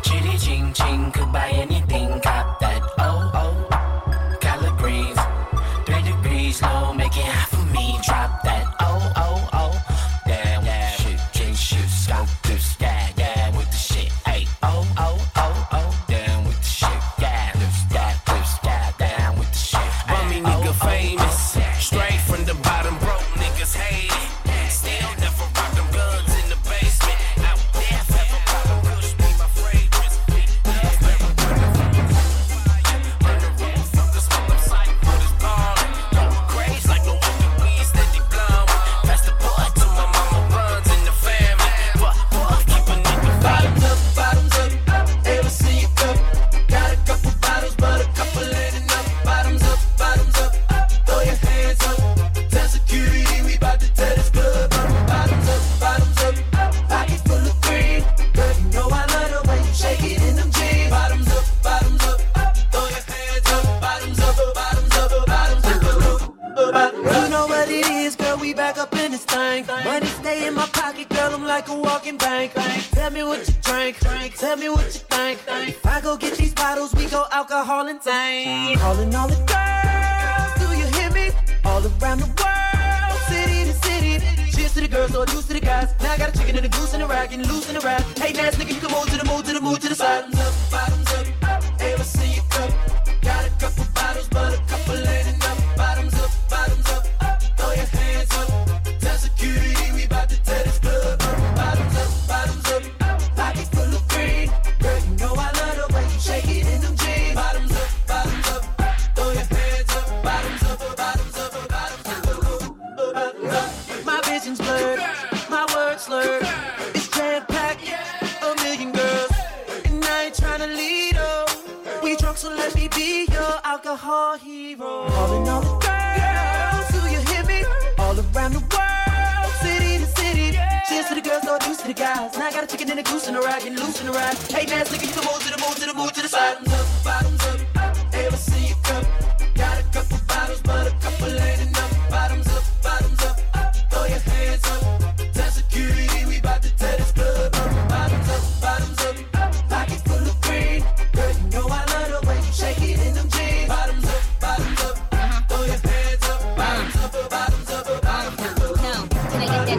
[0.01, 2.21] Chitty ching ching, could buy anything.
[2.21, 2.58] Cop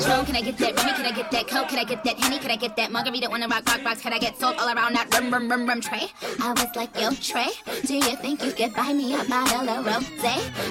[0.05, 0.77] can I get that?
[0.77, 1.49] Remy, can I get that?
[1.49, 2.19] Coke, can I get that?
[2.19, 2.91] Henny, can I get that?
[2.91, 5.67] Margarita, wanna rock, rock, rocks, can I get salt all around that rum, rum, rum,
[5.67, 6.11] rum tray?
[6.41, 7.51] I was like, yo, Trey,
[7.85, 10.07] do you think you could buy me a bottle of rose?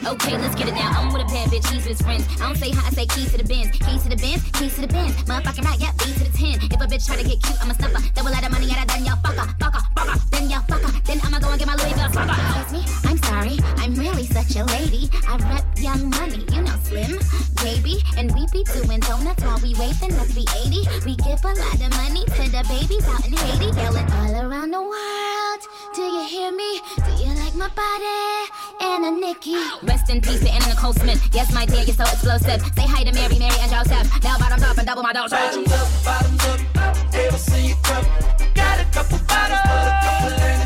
[0.05, 0.91] Okay, let's get it now.
[0.95, 2.25] I'm with a bad bitch, he's with his friends.
[2.41, 3.71] I don't say hi, I say keys to the Benz.
[3.77, 5.13] Keys to the Benz, keys to the Benz.
[5.23, 6.71] Motherfucking right, yeah, B to the 10.
[6.71, 8.01] If a bitch try to get cute, I'm a snuffer.
[8.13, 10.29] Double lot of money, and I done y'all fucker, fucker, fucker.
[10.31, 10.89] Then y'all fucker.
[11.05, 12.61] Then I'ma go and get my Louis Vuitton fucker.
[12.61, 15.09] Excuse me, I'm sorry, I'm really such a lady.
[15.27, 17.19] I rep young money, you know, slim,
[17.61, 18.01] baby.
[18.17, 20.87] And we be doing donuts while we wait, then let's be 80.
[21.05, 23.75] We give a lot of money to the babies out in Haiti.
[23.75, 25.61] Yelling all around the world.
[25.95, 26.81] Do you hear me?
[26.95, 28.49] Do you like my body?
[28.81, 29.55] And a Nicki.
[29.83, 31.21] Rest in peace to Anna Nicole Smith.
[31.33, 32.61] Yes, my dear, you're so explosive.
[32.61, 34.23] Say hi to Mary, Mary, and Joseph.
[34.23, 35.31] Now bottoms up and double my dose.
[35.31, 37.13] Bottoms up, bottoms up.
[37.13, 38.05] Ever see you come?
[38.55, 40.58] Got a couple bottles, put a couple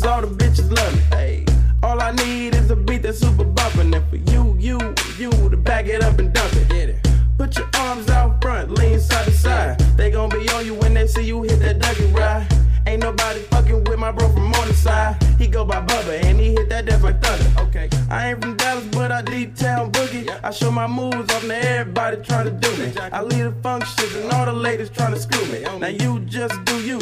[0.00, 1.02] Cause all the bitches love me.
[1.10, 1.44] Hey.
[1.82, 3.92] All I need is a beat that's super bumpin'.
[3.92, 4.78] And for you, you,
[5.18, 6.68] you to back it up and dump it.
[6.70, 7.06] Get it.
[7.36, 9.78] Put your arms out front, lean side to side.
[9.98, 12.46] They gon' be on you when they see you hit that Dougie ride.
[12.86, 15.22] Ain't nobody fucking with my bro from Morningside.
[15.38, 17.60] He go by Bubba and he hit that death like thunder.
[17.60, 17.90] Okay.
[18.08, 20.28] I ain't from Dallas, but I deep town boogie.
[20.42, 22.92] I show my moves off to everybody trying to do me.
[23.12, 25.60] I lead the functions and all the ladies trying to screw me.
[25.78, 26.98] Now you just do you,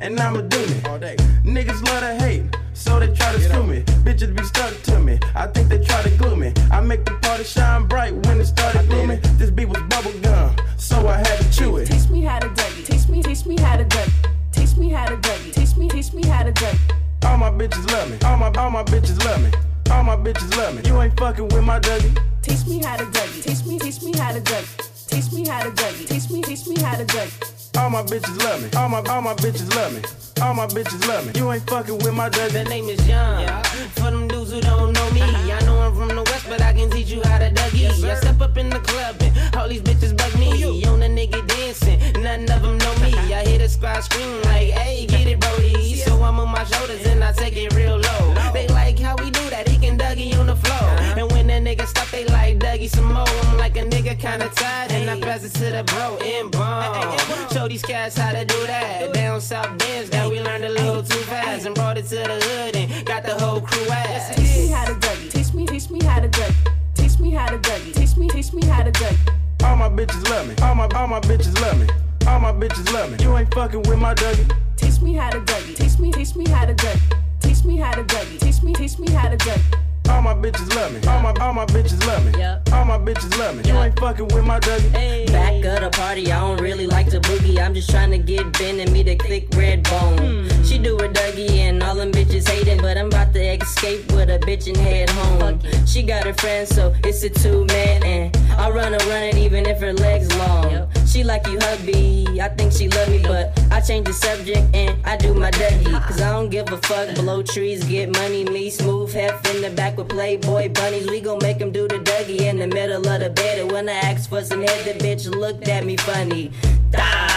[0.00, 0.80] and I'ma do me.
[1.44, 2.44] Niggas love to hate,
[2.74, 3.82] so they try to screw me.
[4.04, 6.52] Bitches be stuck to me, I think they try to glue me.
[6.70, 9.16] I make the party shine bright when it started gloomy.
[9.38, 11.86] This beat was bubble gum, so I had to chew it.
[11.86, 12.86] Teach me how to Dougie.
[12.86, 14.26] Teach me, teach me how to Dougie.
[14.52, 15.52] Teach me how to Dougie.
[15.54, 16.96] Teach me, teach me how to Dougie.
[17.24, 18.16] All my bitches love me.
[18.24, 19.50] All my all my bitches love me.
[19.90, 20.82] All my bitches love me.
[20.88, 22.18] You ain't fucking with my Dougie.
[22.42, 23.42] Teach me how to Dougie.
[23.42, 25.08] Teach me, teach me how to Dougie.
[25.08, 26.08] Teach me how to Dougie.
[26.08, 27.59] Teach me, teach me how to Dougie.
[27.76, 28.68] All my bitches love me.
[28.76, 30.02] All my all my bitches love me.
[30.42, 31.32] All my bitches love me.
[31.38, 32.52] You ain't fucking with my Dougie.
[32.52, 33.46] The name is Young.
[33.94, 36.72] For them dudes who don't know me, I know I'm from the west, but I
[36.72, 37.86] can teach you how to Dougie.
[38.04, 40.56] I step up in the club and all these bitches bug me.
[40.58, 40.88] You?
[40.90, 43.14] On a nigga dancing, none of them know me.
[43.38, 45.94] I hear the squad scream like, hey, get it, Brody.
[45.94, 48.34] So I'm on my shoulders and I take it real low.
[48.52, 50.90] They like how we do that, he can Dougie on the floor.
[51.18, 53.28] And when that nigga stop, they like Dougie some more.
[53.48, 57.16] I'm like a nigga kinda tired, and I pass it to the bro in bomb.
[57.52, 59.12] Show these cats how to do that.
[59.14, 62.38] Down south dance that we learned a little too fast and brought it to the
[62.46, 64.34] hood and got the whole crew ass.
[64.34, 65.30] Teach me how to Dougie.
[65.30, 66.39] Teach me, teach me how to Dougie.
[66.94, 67.94] Teach me how to Dougie.
[67.94, 69.64] Teach me, teach me how to Dougie.
[69.64, 70.54] All my bitches love me.
[70.62, 71.86] All my all my bitches love me.
[72.26, 73.22] All my bitches love me.
[73.22, 74.50] You ain't fucking with my Dougie.
[74.76, 75.76] Teach me how to Dougie.
[75.76, 77.40] Teach me, teach me how to Dougie.
[77.40, 78.40] Teach me how to Dougie.
[78.40, 79.78] Teach me, teach me how to Dougie.
[80.08, 81.06] All my bitches love me.
[81.08, 82.32] All my all my bitches love me.
[82.72, 83.62] All my bitches love me.
[83.68, 85.30] You ain't fucking with my Dougie.
[85.32, 87.58] Back of the party, I don't really like to boogie.
[87.58, 90.18] I'm just trying to get Ben and me the thick red bone.
[90.18, 90.49] Hmm.
[90.64, 94.30] She do a Dougie and all them bitches hating, but I'm about to escape with
[94.30, 95.60] a bitch and head home.
[95.86, 99.36] She got her friends, so it's a two man, and I run her run it
[99.36, 100.88] even if her legs long.
[101.06, 104.96] She like you hubby, I think she love me, but I change the subject and
[105.04, 106.00] I do my Dougie.
[106.06, 109.70] Cause I don't give a fuck, below trees, get money, me smooth, hef in the
[109.70, 111.08] back with Playboy bunnies.
[111.10, 113.58] We gon' make 'em do the Dougie in the middle of the bed.
[113.58, 116.52] And when I asked for some head, the bitch looked at me funny.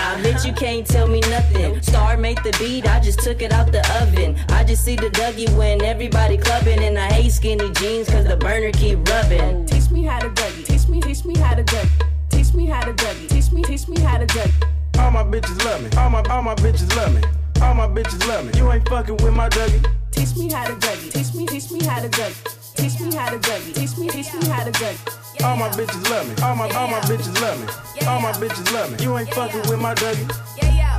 [0.03, 1.81] Nah, bitch, you can't tell me nothing.
[1.81, 4.35] Star made the beat, I just took it out the oven.
[4.49, 8.35] I just see the Dougie when everybody clubbing, and I hate skinny jeans cause the
[8.35, 9.65] burner keep rubbing.
[9.65, 10.65] Teach me how to Dougie.
[10.65, 12.09] Teach me, teach me how to Dougie.
[12.31, 13.29] Teach me how to Dougie.
[13.29, 14.99] Teach me, teach me how to Dougie.
[14.99, 15.89] All my bitches love me.
[15.97, 17.21] All my all my bitches love me.
[17.61, 18.51] All my bitches love me.
[18.59, 19.89] You ain't fucking with my Dougie.
[20.11, 21.13] Teach me how to Dougie.
[21.13, 22.62] Teach me, teach me how to Dougie.
[22.75, 23.73] Teach me how to Dougie.
[23.73, 25.43] Teach me, teach me how to Dougie.
[25.43, 26.35] All my bitches love me.
[26.43, 27.67] All my all my bitches love me.
[28.07, 29.03] All my bitches love me.
[29.03, 30.27] You ain't fucking with my Dougie.
[30.57, 30.91] Yeah, yo.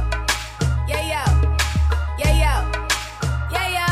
[0.89, 1.23] Yeah, yo.
[2.19, 2.55] Yeah, yo.
[3.53, 3.89] Yeah, yo.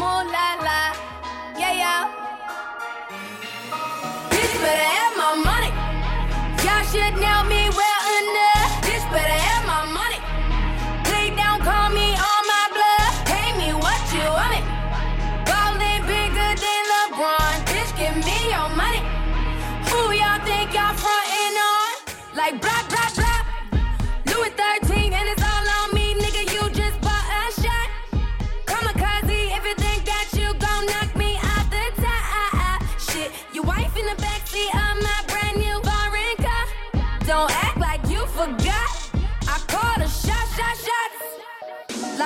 [0.00, 0.78] Moon la la.
[1.58, 1.94] Yeah, yo.
[4.30, 4.95] Bitch better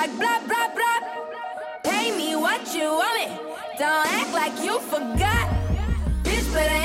[0.01, 0.99] like blah blah blah.
[1.83, 3.27] Pay me what you owe me.
[3.77, 5.45] Don't act like you forgot.
[6.23, 6.80] Bitch, but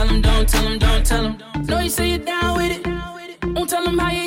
[0.00, 1.66] tell them, don't tell them, don't tell him.
[1.66, 2.86] Know you say you're down with it.
[3.54, 4.19] Won't tell them how you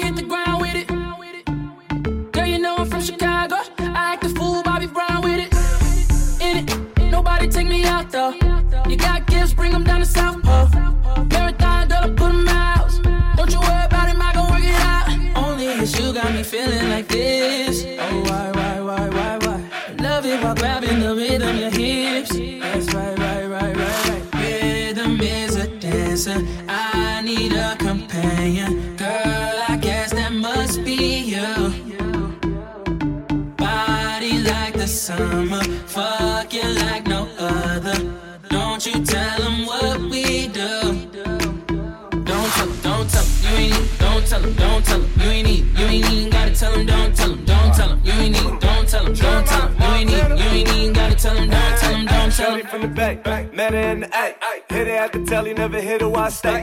[52.93, 53.19] bay.
[53.53, 54.35] Met her in the A.
[54.73, 56.61] Hit her at the telly, never hit her while I stay.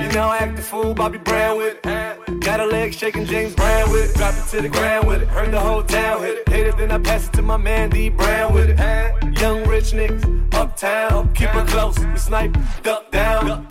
[0.00, 2.23] You know I act the fool, Bobby Brown with it.
[2.44, 4.18] Got a leg shaking James Brown with it.
[4.18, 5.28] Drop it to the ground with it.
[5.28, 6.48] Heard the whole town hit it.
[6.48, 9.40] Hit it, then I pass it to my man D Brown with it.
[9.40, 11.98] Young rich niggas, uptown, keep it close.
[11.98, 13.66] We snipe, duck down.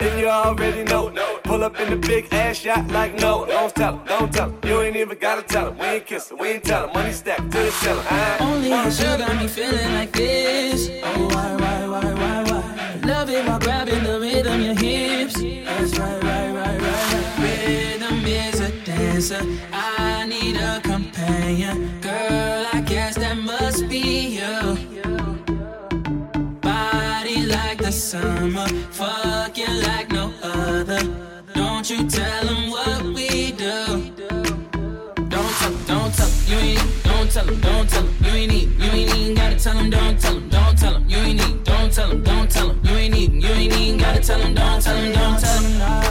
[0.00, 1.12] And you already know.
[1.44, 3.44] Pull up in the big ass yacht like no.
[3.44, 4.60] Don't tell him, don't tell him.
[4.64, 5.78] You ain't even gotta tell him.
[5.78, 6.94] We ain't kissing, we ain't tell him.
[6.94, 8.06] Money stacked to the ceiling.
[8.40, 10.88] Only cause you got me feeling like this.
[11.04, 13.00] Oh, why, why, why, why, why?
[13.04, 15.34] Love it while grabbing the rhythm, your hips.
[15.34, 16.85] That's right, right, right, right.
[19.16, 21.98] I need a companion.
[22.02, 24.76] Girl, I guess that must be you.
[26.60, 28.68] Body like the summer.
[28.90, 31.00] Fucking like no other.
[31.54, 34.12] Don't you tell them what we do.
[35.30, 38.68] Don't tell don't tell you ain't, don't tell 'em, don't tell 'em, you ain't need,
[38.78, 41.64] you ain't even gotta tell 'em, don't tell 'em, don't tell 'em, you ain't need,
[41.64, 44.52] don't tell 'em, don't tell 'em, you ain't even, you ain't even gotta tell 'em,
[44.52, 46.05] don't tell 'em, don't tell 'em, nah.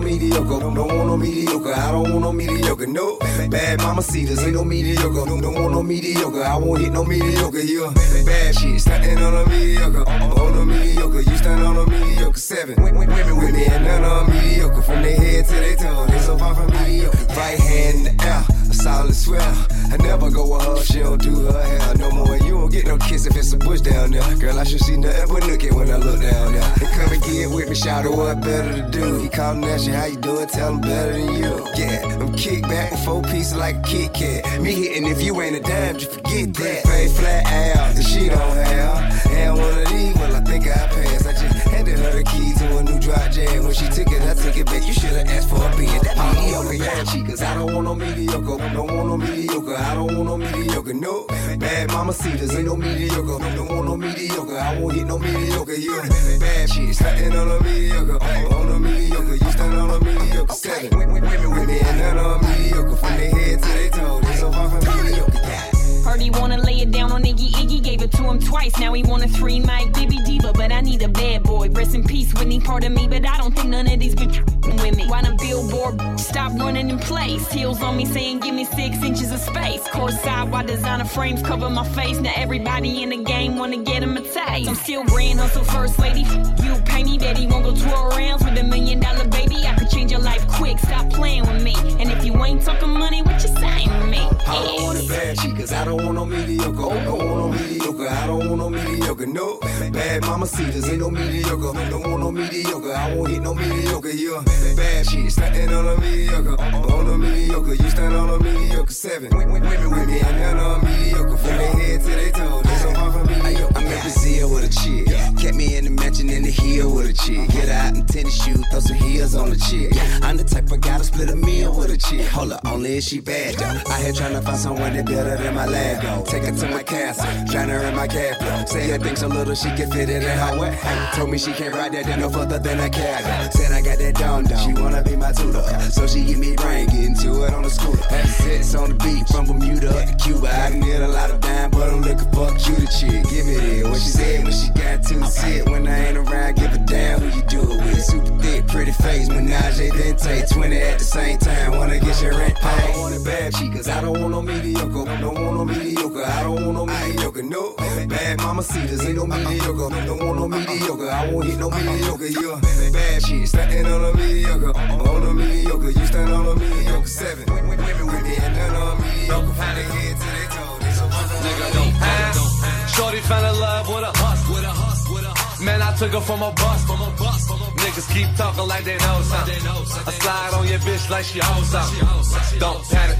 [0.00, 0.60] Mediocre.
[0.60, 1.72] Don't want no mediocre.
[1.72, 2.86] I don't want no mediocre.
[2.86, 3.18] No
[3.50, 4.42] bad mama cedars.
[4.44, 5.26] Ain't no mediocre.
[5.26, 6.42] Don't, want no mediocre.
[6.42, 7.60] I won't hit no mediocre.
[7.60, 7.90] You
[8.24, 8.80] bad shit.
[8.80, 10.04] Stunting on a mediocre.
[10.06, 11.20] Oh, on a mediocre.
[11.20, 12.38] You stand on a mediocre.
[12.38, 14.82] Seven women with me and none them mediocre.
[14.82, 16.06] From their head to their toe.
[16.06, 17.24] They so far from mediocre.
[17.34, 18.57] Right hand in.
[18.78, 19.66] Solid swell.
[19.90, 20.84] I never go with her.
[20.84, 22.36] She don't do her hair no more.
[22.36, 24.36] You don't get no kiss if it's a bush down there.
[24.36, 26.74] Girl, I should see nothing but looking when I look down there.
[26.78, 29.18] They come and get with me, shout out what better to do.
[29.18, 30.46] He callin' at you, how you doing?
[30.46, 31.66] Tell him better than you.
[31.76, 34.60] Yeah, I'm kick back and four pieces like a Kit Kat.
[34.62, 36.82] Me hitting if you ain't a dime, just forget that.
[36.84, 39.26] Fade flat out, and she don't have.
[39.26, 41.26] And one of these, well, I think I passed.
[41.26, 43.64] I just handed her the key to a new dry jam.
[43.64, 44.86] When she took it, I took it back.
[44.86, 47.42] You should've asked for a being that mediocre, yeah, chicas.
[47.42, 49.76] I don't want no mediocre, don't want no mediocre.
[49.76, 51.26] I don't want no mediocre, no.
[51.58, 53.38] Bad mama cedars, ain't no mediocre.
[53.56, 54.58] Don't want no mediocre.
[54.58, 56.02] I won't hit no mediocre, you.
[56.40, 58.18] Bad shit, stunting on a mediocre.
[58.54, 60.54] On a mediocre, you stand on a mediocre.
[60.54, 62.96] Seven women with me and none them mediocre.
[62.96, 65.40] From their head to their toe, they so far from mediocre.
[65.44, 65.77] Yeah.
[66.08, 68.78] Heard he wanna lay it down on Iggy Iggy, gave it to him twice.
[68.78, 71.68] Now he wanna three Mike Bibby Diva, but I need a bad boy.
[71.68, 74.38] Rest in peace, Whitney, part of me, but I don't think none of these bitch
[74.82, 75.06] with me.
[75.06, 77.46] Why the billboard stop running in place?
[77.52, 79.86] Heels on me saying give me six inches of space.
[79.88, 82.18] Course side, why designer frames cover my face?
[82.20, 84.66] Now everybody in the game wanna get him a taste.
[84.66, 86.22] I'm still grand hustle first lady.
[86.62, 89.56] You pay me, bet he won't go twirl rounds with a million dollar baby.
[89.66, 91.74] I could change your life quick, stop playing with me.
[92.00, 94.20] And if you ain't talking money, what you saying to me?
[94.46, 96.68] I don't want it bad chicas, I don't want no mediocre.
[96.68, 99.26] I Don't want no mediocre, I don't want no mediocre.
[99.26, 99.58] No
[99.92, 101.72] bad mama cedars, ain't no mediocre.
[101.90, 104.10] Don't want no mediocre, I won't hit no mediocre.
[104.10, 104.42] You
[104.76, 106.60] bad shit, stunting on a mediocre.
[106.60, 108.92] On a mediocre, you stand on a mediocre.
[108.92, 111.36] Seven women with me, none of them mediocre.
[111.36, 113.78] From their head to their toe, they so far from mediocre.
[113.78, 115.06] I'm in Brazil with a chick,
[115.38, 117.48] kept me in the mansion in the hill with a chick.
[117.50, 119.92] Get out in tennis shoes, throw some heels on the chick.
[120.22, 122.26] I'm the type of guy to split a meal with a chick.
[122.28, 123.92] Hold up, only if she bad though.
[123.92, 126.26] I here trying to find someone that better than my lab.
[126.26, 128.68] Take her to my castle, drown her in my cab.
[128.68, 130.78] Say her things so little she can fit it in her way.
[131.14, 133.52] Told me she can't ride that down no further than a cab.
[133.52, 134.58] Said I got that down down.
[134.66, 137.70] She wanna be my tutor, so she give me brain, getting to it on the
[137.70, 138.02] scooter.
[138.10, 140.48] Assets on the beat from Bermuda up to Cuba.
[140.48, 143.27] I can get a lot of dime, but I'm looking for a cuter chick.
[143.28, 143.88] Give me that.
[143.88, 145.68] What she said when she got to sit.
[145.68, 148.02] When I ain't around, give a damn who you do it with.
[148.04, 150.48] Super thick, pretty face, menage a dente.
[150.52, 152.66] 20 at the same time, wanna get your rent paid.
[152.66, 155.04] I don't want it bad chicas, I don't want no mediocre.
[155.20, 157.42] Don't want no mediocre, I don't want no mediocre.
[157.42, 157.74] No
[158.08, 159.88] bad mama cedars, ain't no mediocre.
[160.06, 162.26] Don't want no mediocre, I won't hit no mediocre.
[162.26, 162.58] You
[162.92, 164.76] bad shit, stunting on a mediocre.
[164.76, 167.06] On a mediocre, you stand on a mediocre.
[167.06, 169.52] Seven women with me and none of them mediocre.
[169.52, 172.77] From their head to their toe, they so far from mediocre.
[172.98, 175.62] Shorty fell in love with a hus, with a hus, with a hus.
[175.62, 177.70] Man, I took her from a bus, from a bus, from a.
[177.78, 179.62] Niggas keep talking like they know something.
[180.02, 182.58] I slide on your bitch like she owns something.
[182.58, 183.18] Don't panic,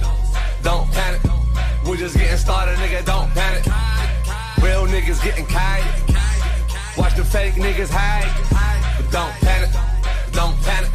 [0.66, 1.22] don't panic.
[1.86, 3.04] We're just getting started, nigga.
[3.06, 3.64] Don't panic.
[4.58, 5.86] Real niggas getting kite.
[6.98, 8.34] Watch the fake niggas hide.
[8.98, 9.70] But don't panic,
[10.34, 10.90] don't panic.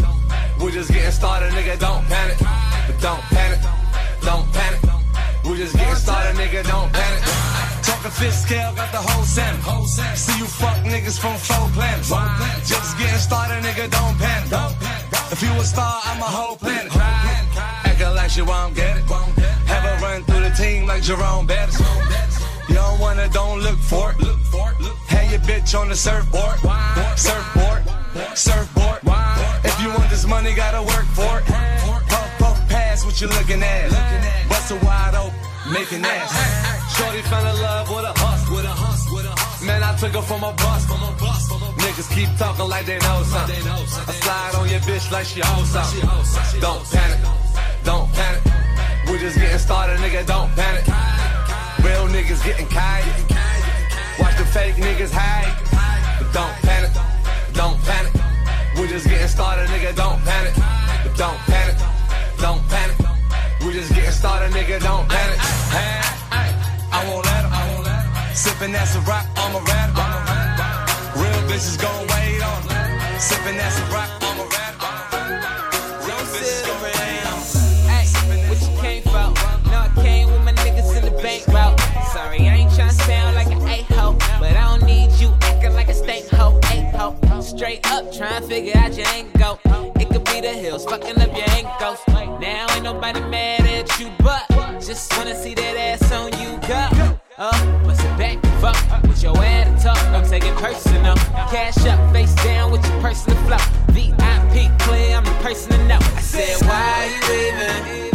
[0.59, 1.79] We're just getting started, nigga.
[1.79, 3.61] Don't panic, but don't panic,
[4.27, 4.81] don't panic.
[5.45, 6.67] We're just getting started, nigga.
[6.67, 7.62] Don't panic.
[7.83, 9.61] Talking fifth scale, got the whole center.
[10.15, 12.09] See you fuck niggas from four planets.
[12.67, 13.89] Just getting started, nigga.
[13.91, 14.51] Don't panic.
[15.31, 16.91] If you a star, I'm a whole planet.
[16.95, 19.03] Acting like you won't get it.
[19.67, 21.79] Have a run through the team like Jerome Bettis.
[22.69, 24.17] You don't wanna, don't look for it.
[25.07, 26.59] Have your bitch on the surfboard.
[27.17, 27.83] Surfboard,
[28.37, 28.99] surfboard.
[29.63, 31.45] If you want this money, gotta work for it.
[31.45, 33.89] Puff, puff, pass what you looking at.
[34.49, 35.33] Bust a wide open,
[35.71, 36.97] making ass.
[36.97, 39.67] Shorty fell in love with a hustle, with a hustle, with a hustle.
[39.67, 41.49] Man, I took her from a bus, from a bus.
[41.79, 43.63] Niggas keep talking like they know something.
[43.67, 46.01] I slide on your bitch like she owes something.
[46.59, 47.19] Don't panic,
[47.83, 48.41] don't panic.
[49.09, 50.85] We just getting started, nigga, don't panic.
[51.83, 53.05] Real niggas getting kite.
[54.19, 55.51] Watch the fake niggas hide.
[56.19, 56.91] But don't panic,
[57.53, 58.13] don't panic.
[58.79, 60.55] We just getting started, nigga, don't panic.
[61.03, 61.77] But don't panic,
[62.39, 62.97] don't panic.
[63.65, 65.42] We just getting started, nigga, don't panic.
[65.73, 67.51] I won't let 'em.
[68.33, 70.09] Sippin' that rock, I'm a rapper.
[71.19, 73.19] Real bitches gon' wait on 'em.
[73.19, 74.93] Sippin' that rock, I'm a rapper.
[76.05, 77.43] Real bitches gon' wait on 'em.
[77.89, 78.05] Hey,
[78.49, 79.25] what you came for?
[79.71, 81.79] No, I came with my niggas in the bank route.
[82.13, 85.89] Sorry, I ain't tryna sound like an a-ho, but I don't need you acting like
[85.89, 87.15] a stank hoe, a-ho.
[87.41, 89.59] Straight up, tryna figure out your angle.
[89.99, 91.99] It could be the hills, fucking up your ankles.
[92.39, 94.52] Now ain't nobody mad at you, but
[94.85, 97.17] just wanna see that ass on you go.
[97.37, 100.11] Uh, bust it back, fuck with your attitude.
[100.11, 101.15] Don't take it personal.
[101.49, 103.57] Cash up, face down with your personal flow.
[103.89, 105.99] VIP clear, I'm the person to know.
[106.01, 108.12] I said, why you leaving?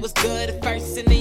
[0.00, 1.19] Was good at first and then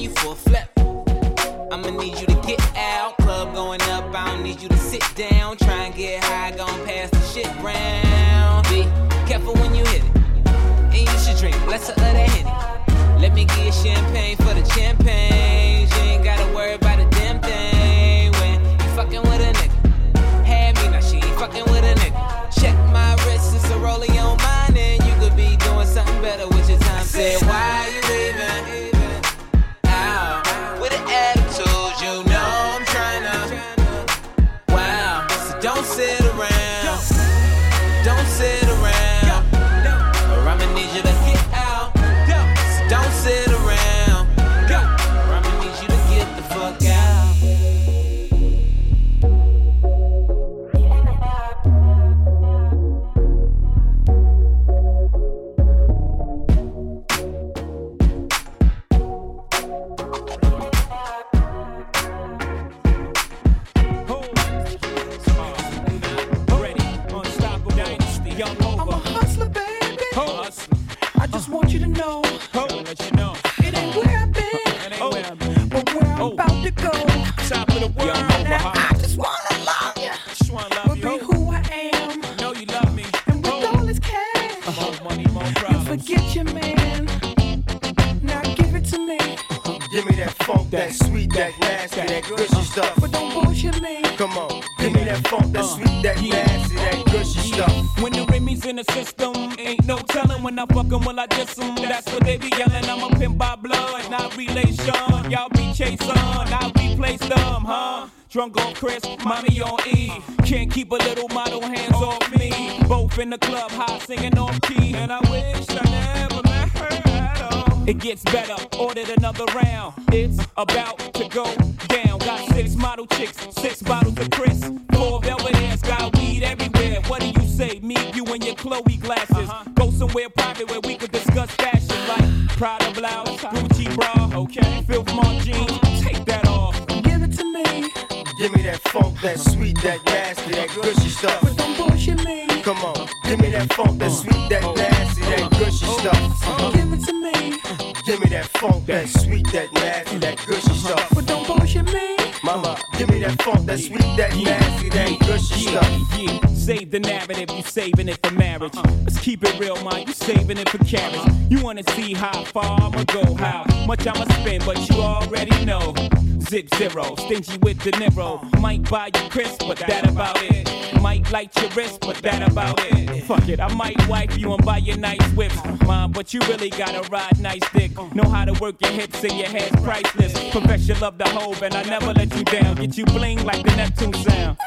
[161.80, 165.93] You wanna see how far I'ma go, how much I'ma spend, but you already know.
[166.41, 168.43] Zip zero, stingy with the Niro.
[168.60, 171.01] Might buy you crisp, but that about it.
[171.01, 173.23] Might light your wrist, but that about it.
[173.23, 176.11] Fuck it, I might wipe you and buy you nice whips, mom.
[176.11, 177.91] But you really gotta ride nice dick.
[178.14, 180.34] Know how to work your hips and your head's priceless.
[180.49, 182.76] Profess your love the hope, and I never let you down.
[182.76, 184.57] Get you bling like the Neptune sound.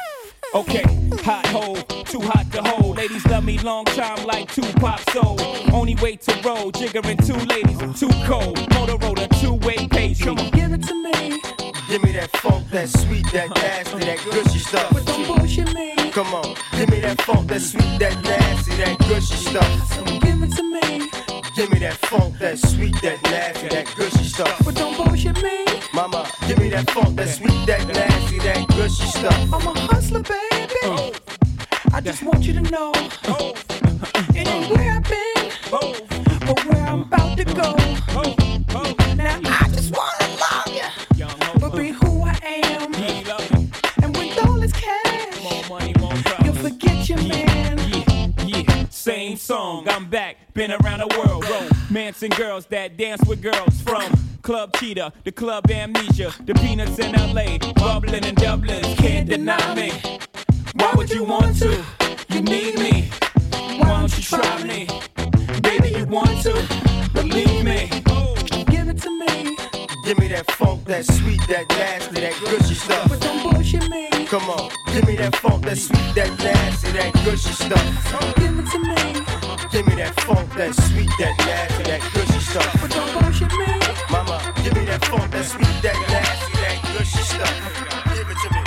[0.55, 0.83] Okay,
[1.23, 1.75] hot hole,
[2.05, 2.97] too hot to hold.
[2.97, 5.35] Ladies love me long time like Tupac soul.
[5.73, 8.57] Only way to roll, jiggering two ladies, too cold.
[8.69, 10.21] Motorola, two way page.
[10.21, 11.41] Come on, give it to me.
[11.87, 14.93] Give me that funk, that sweet, that nasty, that gushy stuff.
[14.93, 15.95] But don't bullshit me.
[16.11, 20.05] Come on, give me that funk, that sweet, that nasty, that gushy stuff.
[20.21, 21.09] Give it to me.
[21.55, 24.63] Give me that funk, that sweet, that nasty, that gushy stuff.
[24.63, 25.65] But don't bullshit me.
[25.93, 29.53] Mama, give me that funk, that sweet, that nasty, that gushy stuff.
[29.53, 30.73] I'm a hustler, baby.
[30.83, 31.13] Oh.
[31.93, 32.91] I just want you to know.
[33.27, 33.53] Oh.
[34.35, 35.95] It ain't where I've been, oh.
[36.45, 37.75] but where I'm about to go.
[38.09, 38.42] Oh.
[49.03, 53.81] Same song, I'm back, been around the world, romance and girls that dance with girls
[53.81, 54.09] from
[54.43, 59.91] Club Cheetah, the Club Amnesia, the Peanuts in LA, bubbling in Dublin, can't deny me.
[60.75, 61.83] Why would you want to?
[62.29, 63.09] You need me.
[63.51, 64.87] Why don't you try me?
[65.61, 66.53] Baby, you want to?
[67.13, 67.89] Believe me.
[68.71, 69.57] Give it to me.
[70.05, 73.09] Give me that funk, that sweet, that nasty, that gushy stuff.
[73.09, 74.12] But don't bullshit me.
[74.33, 77.85] Come on, give me that funk, that sweet, that nasty, that gushy stuff.
[78.41, 78.97] Give it to me.
[79.69, 82.81] Give me that funk, that sweet, that nasty, that gushy stuff.
[82.81, 83.69] But don't bullshit me.
[84.09, 87.53] Mama, give me that funk, that sweet, that nasty, that gushy stuff.
[88.09, 88.61] Give it to me.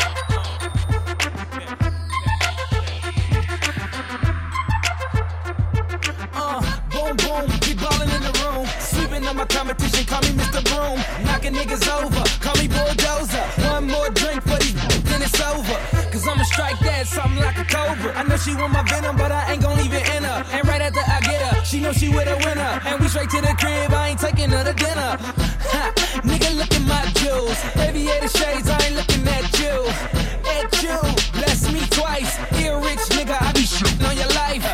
[6.31, 6.63] Uh,
[6.95, 8.71] boom, boom, we ballin' in the room.
[8.79, 10.63] Sweeping on my competition, call me Mr.
[10.63, 11.03] Broom.
[11.27, 13.43] Knocking niggas over, call me Bulldozer.
[13.67, 14.96] One more drink for these, then
[15.27, 15.79] it's over.
[16.11, 18.15] Cause I'ma strike that, something like a cobra.
[18.15, 20.45] I know she want my venom, but I ain't gon' leave it in her.
[20.53, 22.81] And right after I get her, she know she with a winner.
[22.87, 25.11] And we straight to the crib, I ain't taking her to dinner.
[25.75, 25.93] Ha,
[26.23, 27.59] nigga, look at my jewels.
[27.77, 29.77] Aviator shades, I ain't looking at you.
[30.57, 30.99] At you,
[31.39, 32.33] bless me twice.
[32.63, 34.65] Ear rich nigga, I be shitting on your life.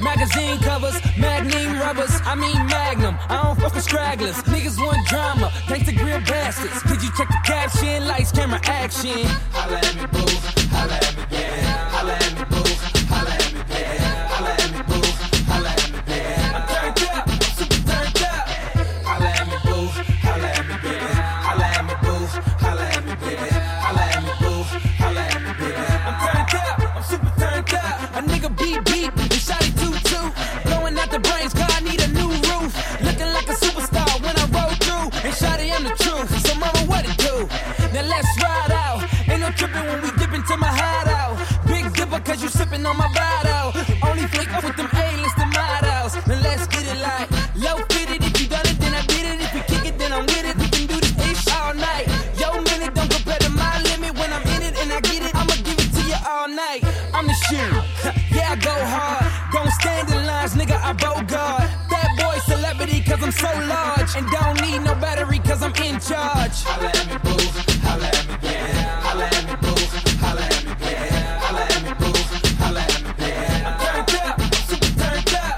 [0.00, 3.16] Magazine covers, magnum rubbers, I mean magnum.
[3.28, 4.36] I don't fuck with stragglers.
[4.68, 6.82] Niggas want drama, thanks to grill bastards.
[6.82, 8.06] Did you check the caption?
[8.06, 9.24] Lights, camera, action.
[9.52, 10.26] Holla at me, boo.
[10.76, 11.88] Holla at me, yeah.
[11.88, 12.57] Holla at me, boo.
[64.18, 66.64] And don't need no battery, cause I'm in charge.
[66.64, 67.38] Holla at me, boo.
[67.86, 68.98] Holla at me, yeah.
[69.06, 69.78] Holla at me, boo.
[70.18, 71.38] Holla at me, yeah.
[71.38, 72.18] Holla at me, boo.
[72.58, 73.62] Holla at me, yeah.
[73.68, 75.54] I'm turned up, I'm super turned up.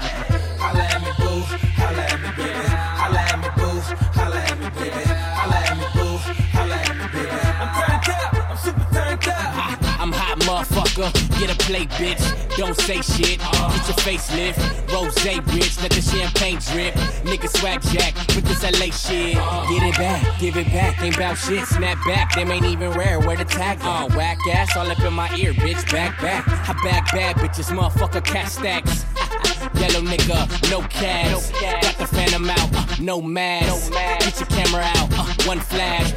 [0.61, 1.41] Holla at me, boo.
[1.81, 3.01] Holla at me, yeah.
[3.01, 3.81] Holla at me, boo.
[4.13, 5.09] Holla at me, yeah.
[5.41, 6.21] Holla at me, boo.
[6.53, 7.61] Holla at me, yeah.
[7.65, 10.01] I'm turned up, I'm super turned up.
[10.01, 11.09] I'm hot, motherfucker.
[11.39, 12.40] Get a plate, bitch.
[12.61, 13.39] Don't say shit.
[13.39, 14.93] Get your facelift.
[14.93, 15.81] Rose, bitch.
[15.81, 16.93] Let the champagne drip.
[17.25, 19.33] Nigga swag jack with this LA shit.
[19.33, 21.01] Get it back, give it back.
[21.01, 21.65] Ain't bout shit.
[21.65, 22.35] Snap back.
[22.35, 23.19] Them ain't even rare.
[23.19, 23.79] Where the tag?
[23.81, 25.91] Uh, whack ass all up in my ear, bitch.
[25.91, 26.47] Back, back.
[26.47, 28.23] I back bad bitches, motherfucker.
[28.23, 29.05] Cat stacks.
[29.79, 31.49] Yellow nigga, no cash.
[31.59, 33.91] Got the phantom out, uh, no mask.
[33.91, 36.13] Get your camera out, uh, one flash.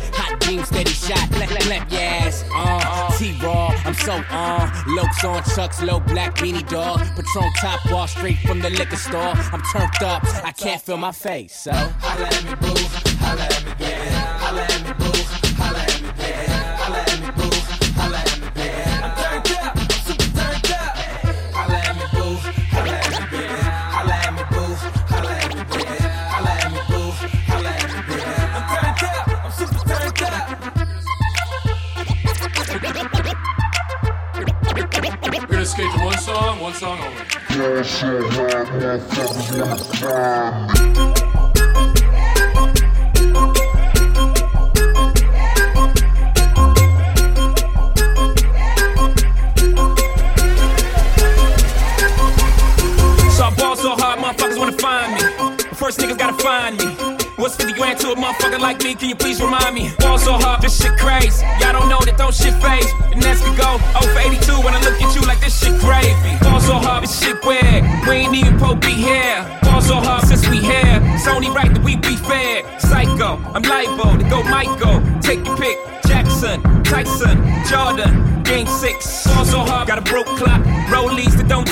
[0.47, 2.45] Beam, steady shot, clap, clap your ass.
[2.55, 4.69] Uh, T-Raw, I'm so on.
[4.97, 7.01] Lokes on chucks, low black beanie dog.
[7.17, 9.33] Patron top wall straight from the liquor store.
[9.53, 11.73] I'm turned up, I can't feel my face, so.
[11.73, 13.04] Holla at me, boo.
[40.05, 40.74] So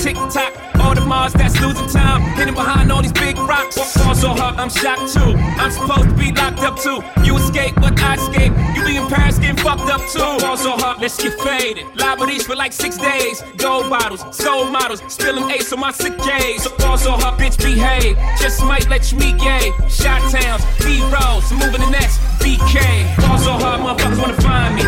[0.02, 0.52] tick tock.
[0.80, 2.22] All the Mars that's losing time.
[2.36, 3.76] Hidden behind all these big rocks.
[3.96, 5.32] Ball so hard, I'm shocked too.
[5.62, 6.98] I'm supposed to be locked up too.
[7.22, 8.52] You escape, but I escape.
[8.74, 10.18] You be in Paris getting fucked up too.
[10.18, 11.86] Ball so hard, let's get faded.
[11.94, 13.42] Liberties for like six days.
[13.56, 16.64] Gold bottles, soul models, spilling ace on my sick days.
[16.64, 18.16] So ball so hard, bitch, behave.
[18.40, 19.70] Just might let you meet gay.
[19.88, 22.76] Shot towns, B rolls, moving the next BK.
[23.18, 24.82] Ball so hard, motherfuckers wanna find me.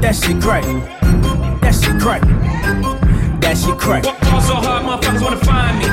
[0.00, 0.64] That shit crack.
[1.62, 2.45] That shit crack.
[3.46, 4.02] That shit crack.
[4.02, 5.86] Ball so hard, motherfuckers wanna find me.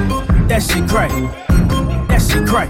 [0.47, 1.11] That shit crack.
[2.07, 2.67] That shit crack.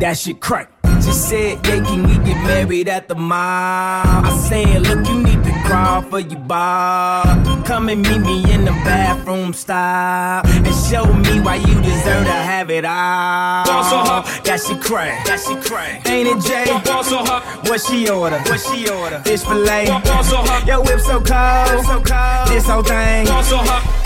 [0.00, 0.72] That shit crack.
[1.04, 3.36] She said, yeah, can we get married at the mall?
[3.36, 5.37] I said, look, you need
[5.68, 7.22] crawl for your bar.
[7.64, 10.42] Come and meet me in the bathroom style.
[10.46, 13.64] And show me why you deserve to have it all.
[13.66, 14.24] Ball so hard.
[14.44, 15.26] That shit crack.
[15.26, 16.08] That shit crack.
[16.08, 16.64] Ain't it, Jay?
[16.84, 17.44] Ball so hard.
[17.68, 18.38] What she order?
[18.48, 19.20] What she order?
[19.20, 19.86] Fish fillet.
[19.86, 20.66] Ball so hard.
[20.66, 21.84] Your whip so cold.
[21.84, 22.48] So cold.
[22.48, 23.26] This whole thing.
[23.26, 23.58] Ball so.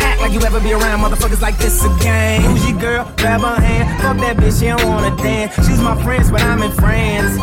[0.02, 2.42] Act like you ever be around motherfuckers like this again.
[2.42, 3.12] Who's your girl?
[3.16, 3.86] Grab her hand.
[4.02, 5.54] Fuck that bitch, she don't wanna dance.
[5.66, 7.38] She's my friends, but I'm in France.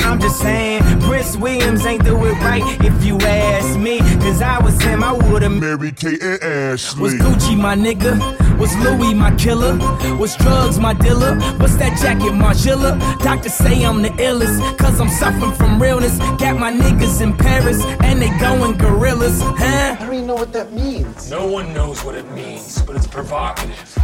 [0.04, 3.98] I'm just saying, Prince Williams ain't do it right if you ask me.
[4.24, 7.02] Cause I was him, I would've married Kate and Ashley.
[7.02, 8.14] Was Gucci my nigga?
[8.58, 9.76] Was Louis my killer?
[10.16, 11.36] Was drugs my dealer?
[11.58, 12.98] What's that jacket, Margiela?
[13.20, 16.18] Doctors say I'm the illest, cause I'm suffering from realness.
[16.38, 19.96] Got my niggas in Paris, and they going gorillas, huh?
[19.98, 21.30] I don't even know what that means.
[21.30, 23.98] No one knows what it means, but it's provocative.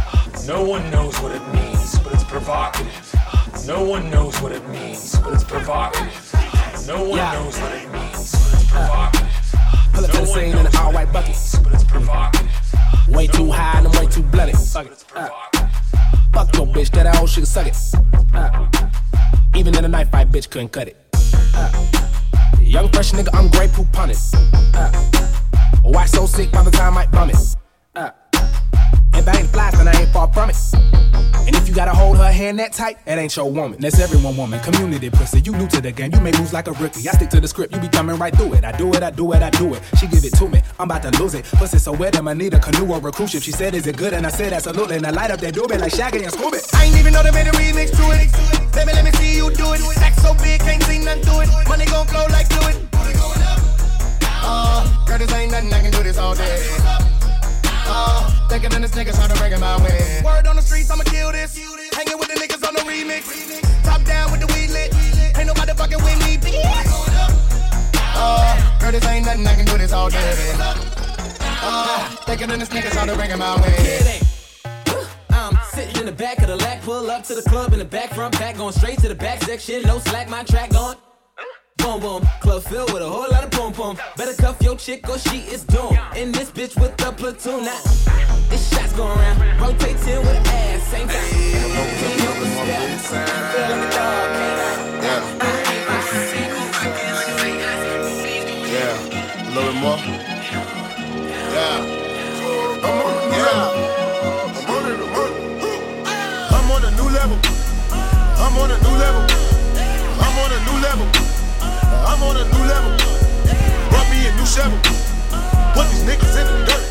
[0.47, 3.15] No one knows what it means, but it's provocative.
[3.67, 6.33] No one knows what it means, but it's provocative.
[6.87, 7.33] No one Yeah.
[7.33, 9.10] knows what it means, but it's provocative.
[10.01, 11.35] Pull up to the scene in an all white bucket.
[13.07, 14.53] Way too high and I'm way too bloody.
[14.53, 14.83] Uh,
[16.33, 17.77] fuck your bitch, that old shit suck it.
[18.33, 18.67] Uh,
[19.55, 20.97] even in a knife fight, bitch couldn't cut it.
[21.53, 21.71] Uh,
[22.59, 24.17] young fresh nigga, I'm great poop on it.
[24.73, 24.91] Uh,
[25.83, 27.35] why so sick by the time I bum it?
[27.35, 27.60] Uh,
[29.13, 30.57] if I ain't fly, then I ain't far from it.
[31.47, 33.79] And if you gotta hold her hand that tight, it ain't your woman.
[33.79, 34.59] That's everyone woman.
[34.59, 35.41] Community pussy.
[35.41, 37.07] You new to the game, you may lose like a rookie.
[37.09, 38.63] I stick to the script, you be coming right through it.
[38.63, 39.81] I do it, I do it, I do it.
[39.97, 41.45] She give it to me, I'm about to lose it.
[41.45, 43.43] Pussy so wet, I'ma need a canoe or a cruise ship.
[43.43, 44.13] She said, Is it good?
[44.13, 44.97] And I said, Absolutely.
[44.97, 46.61] And I light up that doobie like Shaggy and Scooby.
[46.75, 48.31] I ain't even know they made a remix to it.
[48.73, 49.79] Baby, let me see you do it.
[49.79, 51.49] Sack so big, can't see nothing to it.
[51.67, 52.87] Money gon' flow like fluid.
[54.43, 57.10] Uh, girl, this ain't nothing, I can do this all day.
[57.93, 60.21] Uh, thicker than this nigga, trying to it my way.
[60.23, 61.57] Word on the streets, I'ma kill this.
[61.93, 63.27] Hanging with the niggas on the remix.
[63.83, 64.95] Top down with the weed lit.
[65.37, 66.63] Ain't nobody fucking with me, bitch.
[68.15, 70.53] Uh, girl, this ain't nothing, I can do this all day.
[71.63, 74.21] Uh, thicker than this nigga, trying to it my way.
[75.31, 77.85] I'm sitting in the back of the lack, pull up to the club in the
[77.85, 80.97] back, front back, going straight to the back section, no slack, my track going.
[81.81, 83.97] Boom boom, club filled with a whole lot of boom boom.
[84.15, 85.97] Better cuff your chick or she is doomed.
[86.15, 87.81] In this bitch with the platoon now.
[88.49, 91.17] This shots going around, rotating with an ass, same time.
[91.17, 93.29] Can't help but step.
[93.51, 94.29] Feel like a dog,
[95.01, 95.25] can't
[98.69, 98.93] Yeah,
[99.41, 99.97] a little bit more.
[101.51, 101.81] Yeah.
[102.83, 103.73] I'm on, yeah.
[104.53, 105.31] I'm on, it, I'm on.
[106.53, 107.37] I'm on a new level.
[108.37, 109.23] I'm on a new level.
[110.21, 111.30] I'm on a new level.
[112.01, 112.97] I'm on a new level.
[113.93, 114.77] Brought me a new shovel.
[115.77, 116.85] Put these niggas in the dirt.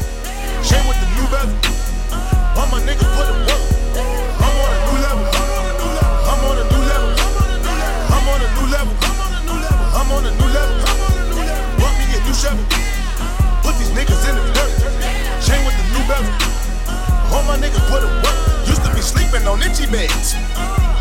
[0.63, 1.59] Chain with the new bezel.
[2.55, 3.63] All my niggas put in work.
[4.39, 5.27] I'm on a new level.
[6.31, 7.11] I'm on a new level.
[8.15, 8.95] I'm on a new level.
[9.99, 10.79] I'm on a new level.
[11.75, 12.65] Brought me a new shovel.
[13.67, 14.73] Put these niggas in the dirt.
[15.43, 16.35] Chain with the new bezel.
[17.35, 18.39] All my niggas put in work.
[18.71, 20.39] Used to be sleeping on itchy beds.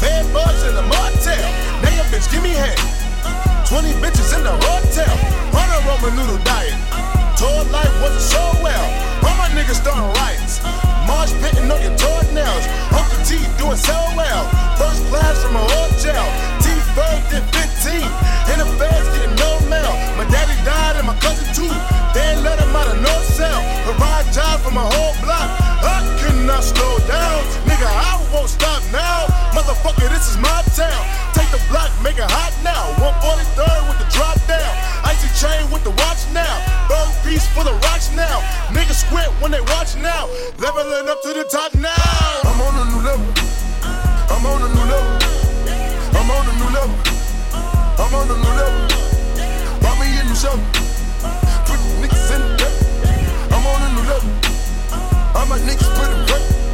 [0.02, 1.45] Bad bugs in the motel.
[1.86, 2.98] Now your bitch give me head.
[3.69, 5.13] 20 bitches in the hotel.
[5.53, 6.73] On a Ramen noodle diet.
[7.37, 8.85] Told life wasn't so well.
[9.21, 10.57] All my niggas starting riots.
[11.05, 12.65] Marsh pitting on your toenails.
[12.89, 14.49] Uncle T doing so well.
[14.73, 16.25] First class from a hotel.
[16.65, 17.45] T first did
[17.85, 18.01] 15.
[18.49, 19.93] In the feds getting no mail.
[20.17, 21.69] My daddy died and my cousin too.
[22.17, 23.61] They let him out of no cell.
[23.85, 25.45] Provide job for my whole block.
[25.85, 27.37] I cannot slow down.
[27.69, 29.29] Nigga, I won't stop now.
[29.53, 31.18] Motherfucker, this is my town
[31.49, 32.93] hit the block, make it hot now.
[33.01, 34.73] 143rd with the drop down.
[35.05, 36.53] Icy chain with the watch now.
[36.88, 38.41] Bird piece for the rocks now.
[38.69, 40.30] Niggas squint when they watch now.
[40.57, 42.45] Leveling up to the top now.
[42.45, 43.30] I'm on a new level.
[44.30, 45.13] I'm on a new level.
[46.17, 46.97] I'm on a new level.
[47.97, 48.81] I'm on a new level.
[49.81, 50.61] Bought me a new shovel.
[51.65, 52.76] Put niggas in the dirt.
[53.53, 54.31] I'm on a new level.
[55.34, 56.68] I'm a niggas put it right.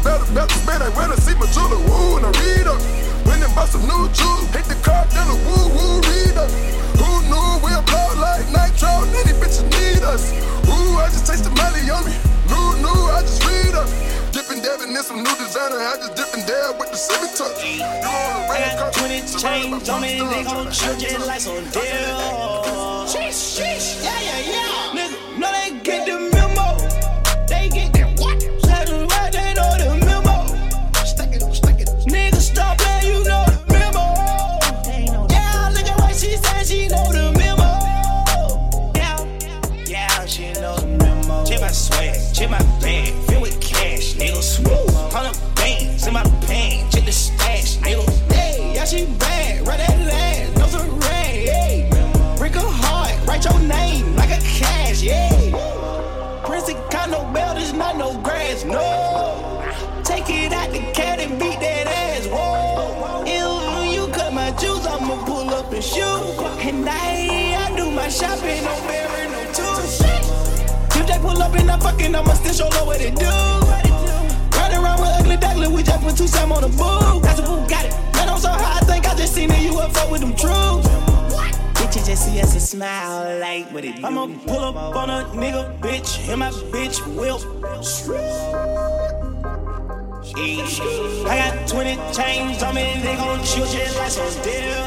[0.00, 0.82] Up in some better belts, man.
[0.82, 2.80] I I see my jeweler, woo, and I read up.
[3.26, 6.50] When them bought some new jewels, hit the car, then a woo woo read up.
[6.96, 8.88] Who knew we'll blow like nitro?
[9.12, 10.32] Any bitches need us.
[10.68, 12.16] Ooh, I just taste the money on me.
[12.48, 13.88] New, new, I just read up.
[14.32, 15.76] Dipping, dabbing in some new designer.
[15.76, 17.60] I just dipping dab with the semi touch.
[17.60, 21.64] You on the rain got 20 chains on me, they gon' chill just like some
[21.76, 23.04] deal.
[23.04, 24.52] Sheesh, sheesh, yeah, yeah,
[24.94, 25.09] yeah.
[92.12, 94.84] Chains on me, they gon' chill just like some deal.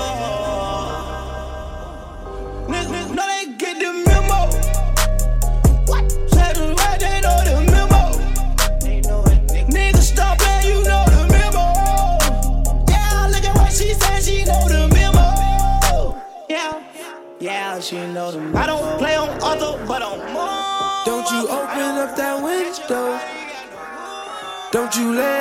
[2.67, 4.39] Nigga, know they get the memo.
[5.87, 6.05] What?
[6.99, 8.01] They know the memo.
[10.01, 11.65] Stop playing, you know the memo.
[12.89, 15.25] Yeah, look at what she said, she know the memo.
[16.49, 16.73] Yeah,
[17.39, 18.59] yeah, she know the memo.
[18.59, 21.05] I don't play on other, but on more.
[21.05, 23.19] Don't you open up that window.
[24.71, 25.32] Don't you let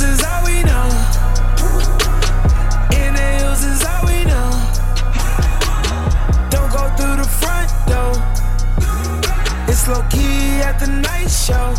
[0.00, 0.88] We know.
[2.90, 4.50] Inhales is all we know.
[6.48, 8.14] Don't go through the front door.
[9.68, 11.74] It's low key at the night show.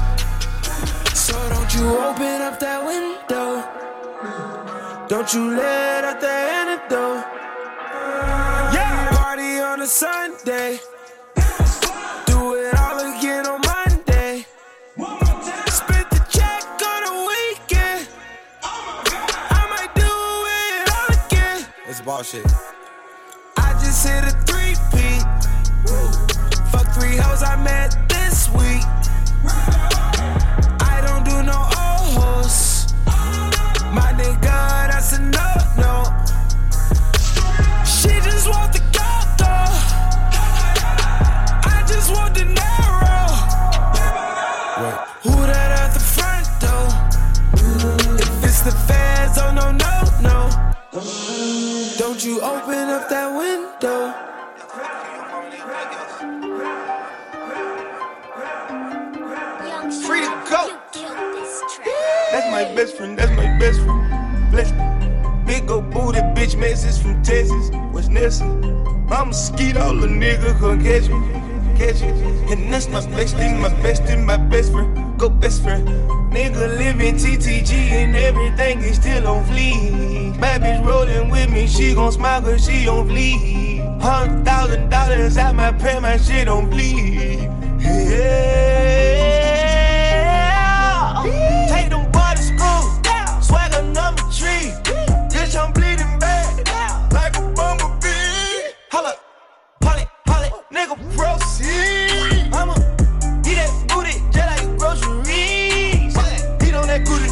[1.16, 3.64] So don't you open up that window.
[5.08, 7.26] Don't you let out that antidote.
[8.76, 10.80] Yeah, party on a Sunday.
[22.02, 22.46] It's bullshit.
[23.58, 25.22] I just hit a three peat.
[26.72, 28.91] Fuck three hoes I met this week.
[52.42, 54.14] Open up that window?
[60.08, 60.80] Free to go.
[62.32, 64.52] That's my best friend, that's my best friend.
[64.52, 65.46] Bless me.
[65.46, 67.70] Big old booty bitch message from Texas.
[67.92, 68.46] What's Nessa?
[69.12, 71.20] I'm a skeet, all the nigga come catch me.
[71.78, 72.10] Catch me.
[72.52, 75.20] And that's my bestie, my bestie, my best friend.
[75.20, 75.88] Go best friend.
[76.32, 80.21] Nigga living TTG and everything is still on fleek.
[80.42, 83.80] Bad bitch rolling with me, she gon' smile cause she on bleed.
[84.02, 87.48] Hundred thousand dollars at my pay, my shit on bleed.
[87.80, 88.42] Yeah.
[91.70, 92.12] Take them.
[93.44, 94.74] Swagger number three.
[95.30, 96.68] Bitch, I'm bleeding bad.
[97.14, 98.74] Like a bumblebee.
[98.90, 99.14] Holla,
[100.72, 102.52] nigga, proceed.
[102.52, 102.74] I'ma
[103.44, 104.18] that booty
[104.80, 106.18] groceries.
[106.66, 107.30] Eat on that booty.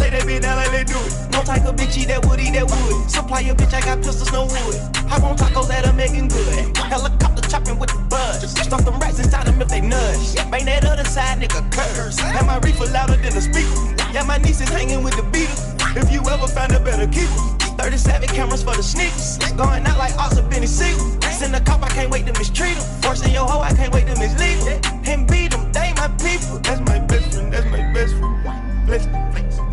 [0.00, 1.11] Lay that bitch down like they do it.
[1.42, 3.10] No type of bitch eat that wood, eat that wood.
[3.10, 4.78] Supply your bitch, I got pistols, no wood.
[5.10, 6.70] Hop on tacos that are making good.
[6.78, 8.46] Helicopter chopping with the buzz.
[8.46, 10.36] Stuff them rats inside them if they nudge.
[10.54, 12.20] Bang that other side, nigga, curse.
[12.20, 13.74] Have my reefer louder than a speaker.
[14.14, 15.66] Yeah, my niece is hanging with the Beatles.
[15.98, 17.34] If you ever find a better keeper.
[17.74, 19.38] 37 cameras for the sneakers.
[19.58, 21.02] Going out like Oscar Benny Siegel.
[21.26, 22.86] Send a cop, I can't wait to mistreat him.
[23.02, 24.78] Forcing your hoe, I can't wait to mislead him.
[25.10, 26.62] And beat them, they my people.
[26.62, 28.86] That's my best friend, that's my best friend.
[28.86, 29.31] Bless.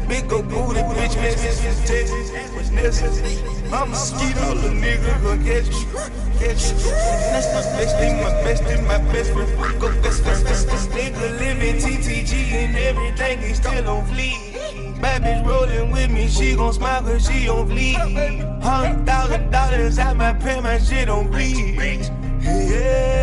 [0.09, 1.61] Big old booty bitch, Texas.
[2.55, 3.37] What's necessity.
[3.67, 5.85] I'm a mosquito, little nigga, gon' catch you,
[6.39, 6.77] catch you.
[7.29, 9.79] That's my best thing, my best thing, my best friend.
[9.79, 10.89] Go best friend, best friend.
[10.89, 14.99] Nigga living TTG and everything is still on fleek.
[14.99, 17.95] Bad bitch rolling with me, she gon' smile cause she on fleek.
[18.63, 22.09] Hundred thousand dollars at my pen, my shit on bleed.
[22.41, 23.19] Yeah.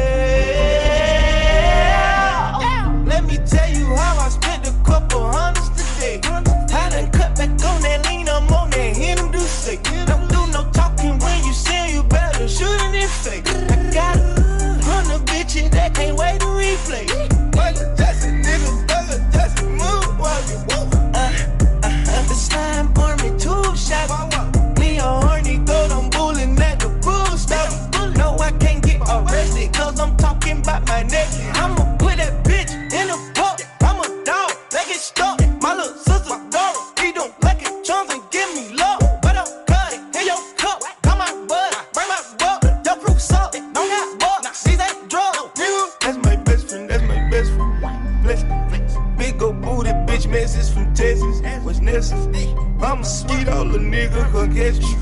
[3.05, 5.66] Let me tell you how I spent a couple hundreds
[13.09, 13.49] fake.
[13.49, 17.07] I got a hundred bitches that can't wait to replay.
[17.55, 20.95] Michael Jackson, nigga, Michael Jackson, move while you walk.
[21.15, 21.33] Uh,
[21.83, 22.89] uh, uh, the slime
[23.23, 24.13] me two shots.
[24.81, 27.71] Me a horny goat, I'm bullying at the bull stop.
[28.17, 31.46] No, I can't get arrested, cause I'm talking about my neck.
[51.97, 52.53] Necessary?
[52.77, 54.97] I'm a mosquito, little nigga, gon' catch you,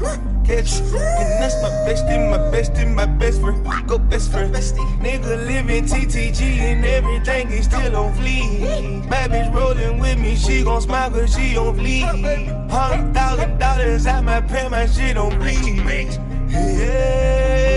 [0.47, 0.97] catch you.
[0.97, 3.89] And that's my bestie, my bestie, my best friend.
[3.89, 4.55] Go best friend.
[4.55, 9.11] Nigga living TTG and everything is still on fleek.
[9.11, 12.71] Bad bitch rolling with me, she gon' smile cause she on fleek.
[12.71, 16.17] Hundred thousand dollars at my pen, my shit on bleed.
[16.49, 17.65] Yeah.